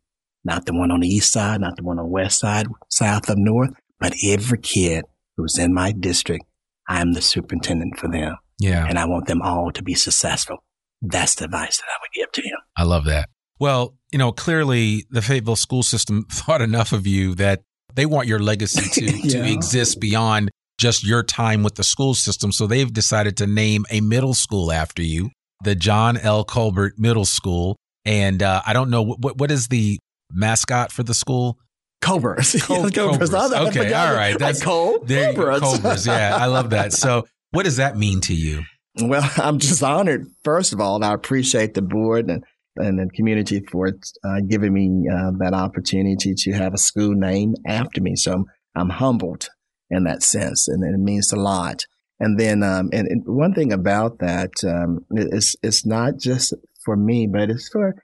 [0.45, 3.30] Not the one on the east side, not the one on the west side, south,
[3.30, 5.05] of north, but every kid
[5.38, 6.45] who's in my district,
[6.88, 8.38] I'm the superintendent for them.
[8.59, 10.63] yeah, And I want them all to be successful.
[11.01, 12.57] That's the advice that I would give to him.
[12.75, 13.30] I love that.
[13.59, 17.63] Well, you know, clearly the Fayetteville school system thought enough of you that
[17.96, 22.52] they want your legacy to, to exist beyond just your time with the school system.
[22.52, 25.30] So they've decided to name a middle school after you,
[25.64, 26.44] the John L.
[26.44, 27.76] Colbert Middle School.
[28.06, 30.00] And uh, I don't know what what is the
[30.32, 31.58] mascot for the school.
[32.02, 32.56] Cobras.
[32.66, 33.34] Co- Cobras.
[33.34, 34.32] I Okay, all right.
[34.32, 35.60] Like That's- Col- There Cobras.
[35.60, 36.08] Cobras.
[36.08, 36.94] Yeah, I love that.
[37.00, 38.64] So, what does that mean to you?
[39.02, 40.28] Well, I'm just honored.
[40.44, 42.44] First of all, and I appreciate the board and,
[42.76, 43.88] and the community for
[44.24, 48.15] uh, giving me uh, that opportunity to have a school named after me.
[48.15, 48.45] So I'm,
[48.76, 49.49] I'm humbled
[49.89, 51.86] in that sense, and it means a lot.
[52.20, 56.53] And then, um, and, and one thing about that, um, it's, it's not just
[56.84, 57.95] for me, but it's for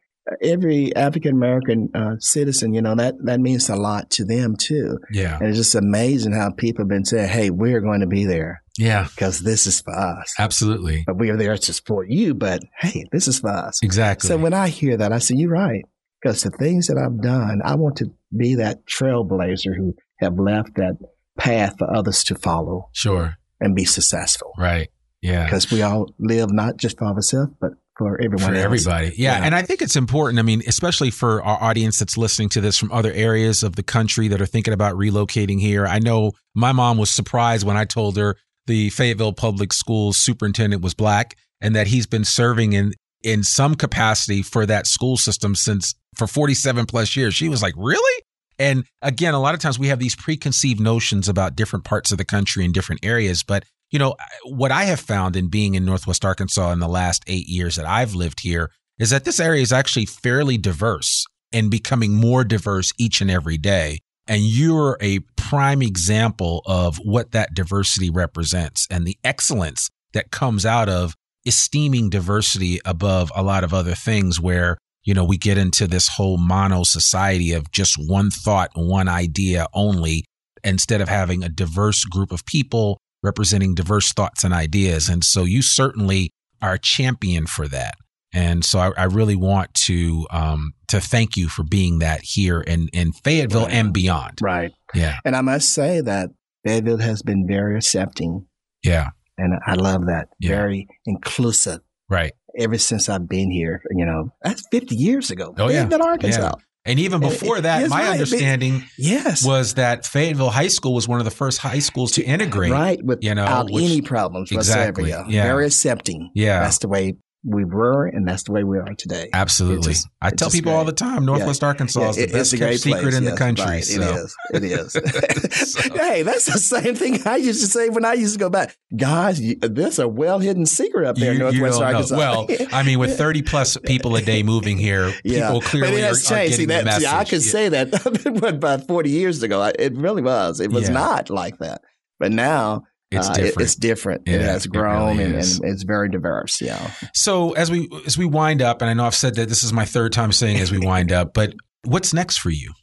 [0.41, 2.73] every African American uh, citizen.
[2.73, 4.97] You know, that, that means a lot to them too.
[5.11, 8.25] Yeah, And it's just amazing how people have been saying, Hey, we're going to be
[8.25, 12.33] there yeah, because this is for us absolutely, but we are there to support you.
[12.33, 13.79] But hey, this is for us.
[13.83, 14.27] exactly.
[14.27, 15.83] So when I hear that, I say, you're right.
[16.21, 20.75] Because the things that I've done, I want to be that trailblazer who have left
[20.75, 20.97] that
[21.37, 24.53] path for others to follow sure, and be successful.
[24.57, 24.89] right,
[25.21, 25.45] yeah.
[25.45, 28.63] Because we all live not just for ourselves, but for everyone for else.
[28.63, 29.07] everybody.
[29.15, 29.37] Yeah.
[29.39, 29.45] Yeah.
[29.45, 30.39] And I think it's important.
[30.39, 33.83] I mean, especially for our audience that's listening to this from other areas of the
[33.83, 35.87] country that are thinking about relocating here.
[35.87, 38.35] I know my mom was surprised when I told her
[38.67, 42.93] the Fayetteville Public Schools superintendent was black and that he's been serving in
[43.23, 47.33] in some capacity for that school system since for 47 plus years.
[47.33, 48.23] She was like, "Really?"
[48.59, 52.17] And again, a lot of times we have these preconceived notions about different parts of
[52.17, 55.85] the country and different areas, but you know, what I have found in being in
[55.85, 59.61] Northwest Arkansas in the last eight years that I've lived here is that this area
[59.61, 63.99] is actually fairly diverse and becoming more diverse each and every day.
[64.27, 70.65] And you're a prime example of what that diversity represents and the excellence that comes
[70.65, 71.13] out of
[71.45, 76.07] esteeming diversity above a lot of other things where, you know, we get into this
[76.07, 80.25] whole mono society of just one thought, one idea only,
[80.63, 85.07] instead of having a diverse group of people representing diverse thoughts and ideas.
[85.07, 87.95] And so you certainly are a champion for that.
[88.35, 92.59] And so I, I really want to um, to thank you for being that here
[92.61, 93.73] in in Fayetteville Right.
[93.73, 94.39] and beyond.
[94.41, 94.71] Right.
[94.93, 96.29] Yeah, And I must say that
[96.65, 98.45] Fayetteville has been very accepting,
[98.83, 100.27] yeah, and I love that.
[100.39, 100.49] Yeah.
[100.51, 101.79] Very inclusive.
[102.09, 102.33] right.
[102.57, 105.53] Ever since I've been here, you know, that's 50 years ago.
[105.57, 105.89] Oh, yeah.
[105.91, 106.39] Arkansas.
[106.41, 106.51] Yeah.
[106.85, 108.11] And even before it- that, my right.
[108.11, 109.45] understanding Yes.
[109.45, 112.71] was that Fayetteville High School was one of the first high schools to integrate.
[112.71, 113.03] Right.
[113.03, 115.03] Without you know, any problems Exactly.
[115.11, 115.29] whatsoever.
[115.31, 115.43] Yeah.
[115.43, 116.31] Very accepting.
[116.33, 116.61] Yeah.
[116.61, 117.15] That's the way
[117.47, 119.29] we were, and that's the way we are today.
[119.31, 119.93] Absolutely.
[119.93, 123.01] Just- I tell people all the time, Northwest Arkansas Yeah, is the best kept secret
[123.03, 123.15] place.
[123.15, 123.65] in the country.
[123.65, 123.83] right.
[123.83, 124.01] so.
[124.01, 124.93] It is.
[124.95, 125.71] It is.
[125.73, 128.49] So- hey, that's the same thing I used to say when I used to go
[128.49, 128.75] back.
[128.97, 131.81] Guys, you, there's a well hidden secret up there in You- you Northwest.
[131.81, 132.17] Arkansas.
[132.17, 135.99] Well, I mean, with 30 plus people a day moving here, yeah, people clearly but
[135.99, 136.51] it are, has are changed.
[136.57, 137.29] getting See, the that, see, I message.
[137.29, 137.51] could Yeah.
[137.51, 139.71] say that about 40 years ago.
[139.77, 140.59] It really was.
[140.59, 140.93] It was Yeah.
[140.93, 141.81] not like that.
[142.19, 143.61] But now It's uh, it- different.
[143.61, 144.21] it's different.
[144.27, 146.61] it Yeah, has it grown really and, and it's very diverse.
[146.61, 146.91] Yeah.
[147.13, 149.71] So as we as we wind up, and I know I've said that this is
[149.71, 151.53] my third time saying as we wind up, but
[151.83, 152.73] what's next for you?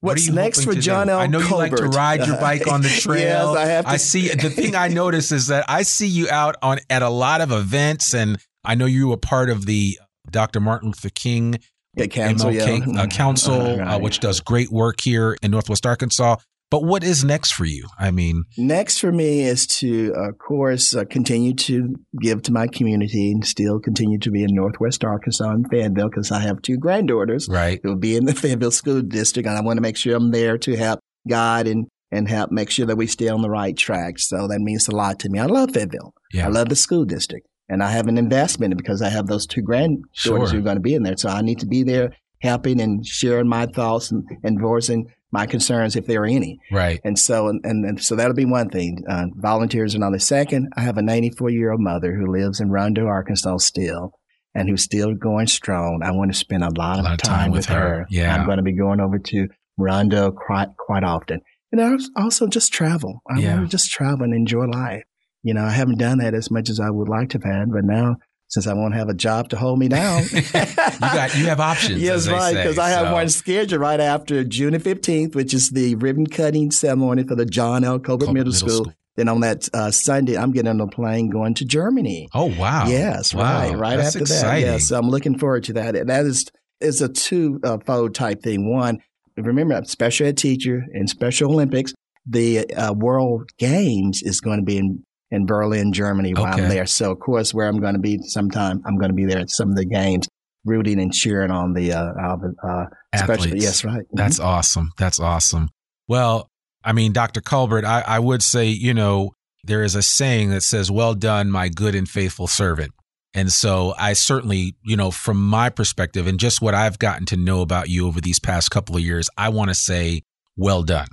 [0.00, 1.14] What's you next for John do?
[1.14, 1.18] L.
[1.18, 3.54] I know you like to ride your bike on the trail.
[3.54, 3.90] yes, I have to.
[3.90, 7.08] I see the thing I notice is that I see you out on at a
[7.08, 9.98] lot of events, and I know you were part of the
[10.30, 10.60] Dr.
[10.60, 11.58] Martin Luther King
[11.96, 13.02] MLK yeah.
[13.02, 16.36] uh, Council, Uh, uh, which does great work here in Northwest Arkansas.
[16.70, 17.86] But what is next for you?
[17.98, 22.66] I mean, Next for me is to, of course, uh, continue to give to my
[22.66, 26.76] community and still continue to be in Northwest Arkansas and Fayetteville because I have two
[26.76, 27.80] granddaughters right?
[27.82, 30.30] who will be in the Fayetteville School District, and I want to make sure I'm
[30.30, 33.76] there to help guide and and help make sure that we stay on the right
[33.76, 34.18] track.
[34.18, 35.38] So that means a lot to me.
[35.38, 36.14] I love Fayetteville.
[36.32, 36.46] Yeah.
[36.46, 39.62] I love the school district, and I have an investment because I have those two
[39.62, 40.38] granddaughters Sure.
[40.48, 41.16] who are going to be in there.
[41.16, 42.10] So I need to be there
[42.40, 46.58] helping and sharing my thoughts and, and voicing my concerns if there are any.
[46.72, 47.00] Right.
[47.04, 49.02] And so, and, and, and so that'll be one thing.
[49.08, 50.18] Uh, volunteers another.
[50.18, 54.12] Second, I have a 94 year old mother who lives in Rondo, Arkansas still,
[54.54, 56.00] and who's still going strong.
[56.04, 58.06] I want to spend a lot, A lot of time, with her.
[58.10, 58.34] Yeah.
[58.34, 62.72] I'm going to be going over to Rondo quite quite often, and I also just
[62.72, 63.22] travel.
[63.30, 63.54] I Yeah.
[63.56, 65.04] want to just travel and enjoy life.
[65.44, 67.70] You know, I haven't done that as much as I would like to have had,
[67.70, 68.16] but now
[68.48, 72.00] since I won't have a job to hold me down, you got you have options.
[72.02, 72.54] Yes, right.
[72.54, 76.26] Because I have so- one scheduled right after June the 15th, which is the ribbon
[76.26, 77.98] cutting ceremony for the John L.
[77.98, 78.92] Colbert, Colbert Middle, School.
[79.16, 82.28] Then on that uh, Sunday, I'm getting on a plane going to Germany.
[82.34, 82.86] Oh wow!
[82.86, 83.42] Yes, Wow.
[83.68, 83.76] right.
[83.76, 84.66] Right That's after exciting.
[84.66, 84.72] that.
[84.74, 85.96] Yes, I'm looking forward to that.
[85.96, 86.46] And that is
[86.80, 88.72] is a two uh, fold type thing.
[88.72, 88.98] One,
[89.36, 91.92] remember, I'm a special ed teacher in Special Olympics.
[92.26, 96.62] The uh, World Games is going to be in in Berlin, Germany, while Okay.
[96.62, 96.86] I'm there.
[96.86, 99.50] So, of course, where I'm going to be sometime, I'm going to be there at
[99.50, 100.26] some of the games,
[100.64, 102.84] rooting and cheering on the uh, uh, uh.
[103.12, 103.62] Athletes.
[103.62, 104.02] Yes, right.
[104.02, 104.06] Mhm.
[104.12, 104.90] That's awesome.
[104.98, 105.70] That's awesome.
[106.08, 106.48] Well,
[106.84, 107.40] I mean, Dr.
[107.40, 109.32] Colbert, I, I would say, you know,
[109.64, 112.92] there is a saying that says, Well done, my good and faithful servant.
[113.34, 117.36] And so I certainly, you know, from my perspective and just what I've gotten to
[117.36, 120.22] know about you over these past couple of years, I want to say,
[120.56, 121.08] well done.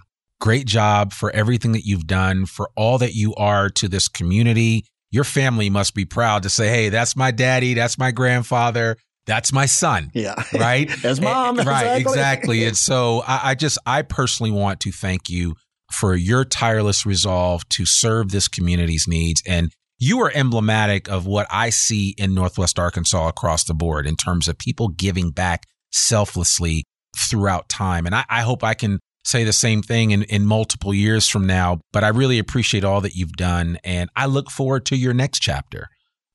[0.45, 4.85] Great job for everything that you've done, for all that you are to this community.
[5.09, 9.51] Your family must be proud to say, Hey, that's my daddy, that's my grandfather, that's
[9.51, 10.35] my son yeah.
[10.53, 11.03] right?
[11.03, 11.99] As mom, Eh, right?
[11.99, 12.11] exactly.
[12.11, 12.63] Exactly.
[12.65, 15.55] And so I, I just, I personally want to thank you
[15.91, 19.41] for your tireless resolve to serve this community's needs.
[19.47, 24.15] And you are emblematic of what I see in Northwest Arkansas across the board in
[24.15, 26.83] terms of people giving back selflessly
[27.17, 28.05] throughout time.
[28.05, 31.45] And I, I hope I can say the same thing in, in multiple years from
[31.45, 31.81] now.
[31.91, 33.79] But I really appreciate all that you've done.
[33.83, 35.89] And I look forward to your next chapter.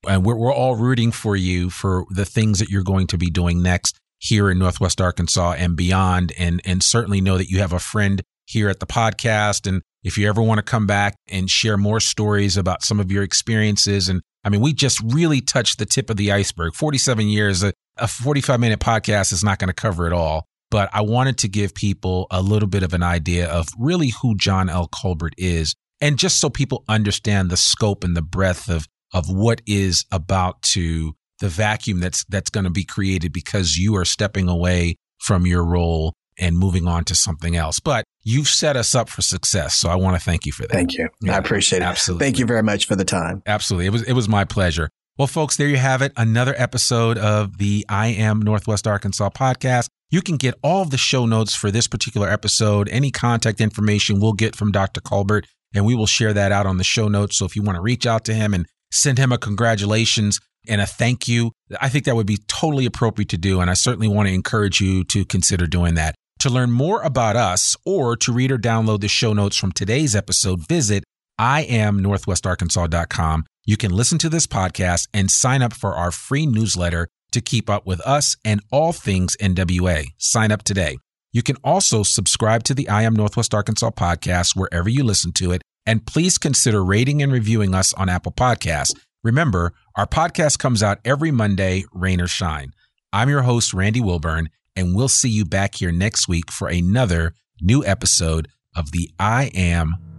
[0.09, 3.31] And we're, we're all rooting for you for the things that you're going to be
[3.31, 6.33] doing next here in Northwest Arkansas and beyond.
[6.39, 9.67] And, and certainly know that you have a friend here at the podcast.
[9.67, 13.13] And if you ever want to come back and share more stories about some of
[13.13, 16.75] your experiences, and I mean, we just really touched the tip of the iceberg.
[16.75, 20.47] 47 years, a, a 45 minute podcast is not going to cover it all.
[20.71, 24.37] But I wanted to give people a little bit of an idea of really who
[24.37, 24.89] John L.
[24.89, 25.75] Colbert is.
[26.01, 30.63] And just so people understand the scope and the breadth of, of what is about
[30.63, 35.47] to the vacuum that's, that's going to be created because you are stepping away from
[35.47, 37.81] your role and moving on to something else.
[37.81, 39.75] But you've set us up for success.
[39.75, 40.73] So I want to thank you for that.
[40.73, 41.09] Thank you.
[41.21, 41.85] Yeah, I appreciate it.
[41.85, 42.27] absolutely.
[42.27, 43.43] Thank you very much for the time.
[43.47, 43.87] Absolutely.
[43.87, 44.89] It was it was my pleasure.
[45.19, 46.13] Well, folks, there you have it.
[46.17, 49.89] Another episode of the I Am Northwest Arkansas podcast.
[50.11, 54.19] You can get all of the show notes for this particular episode, any contact information
[54.19, 55.01] we'll get from Dr.
[55.01, 57.37] Colbert, and we will share that out on the show notes.
[57.37, 60.81] So if you want to reach out to him and send him a congratulations and
[60.81, 63.61] a thank you, I think that would be totally appropriate to do.
[63.61, 66.15] And I certainly want to encourage you to consider doing that.
[66.41, 70.17] To learn more about us or to read or download the show notes from today's
[70.17, 71.05] episode, visit
[71.41, 73.45] iamnorthwestarkansas.com.
[73.65, 77.71] You can listen to this podcast and sign up for our free newsletter to keep
[77.71, 80.07] up with us and all things NWA.
[80.19, 80.99] Sign up today.
[81.33, 85.53] You can also subscribe to the I Am Northwest Arkansas podcast wherever you listen to
[85.53, 85.63] it.
[85.87, 88.93] And please consider rating and reviewing us on Apple Podcasts.
[89.23, 92.73] Remember, our podcast comes out every Monday, rain or shine.
[93.13, 97.35] I'm your host, Randy Wilburn, and we'll see you back here next week for another
[97.61, 100.10] new episode of the I Am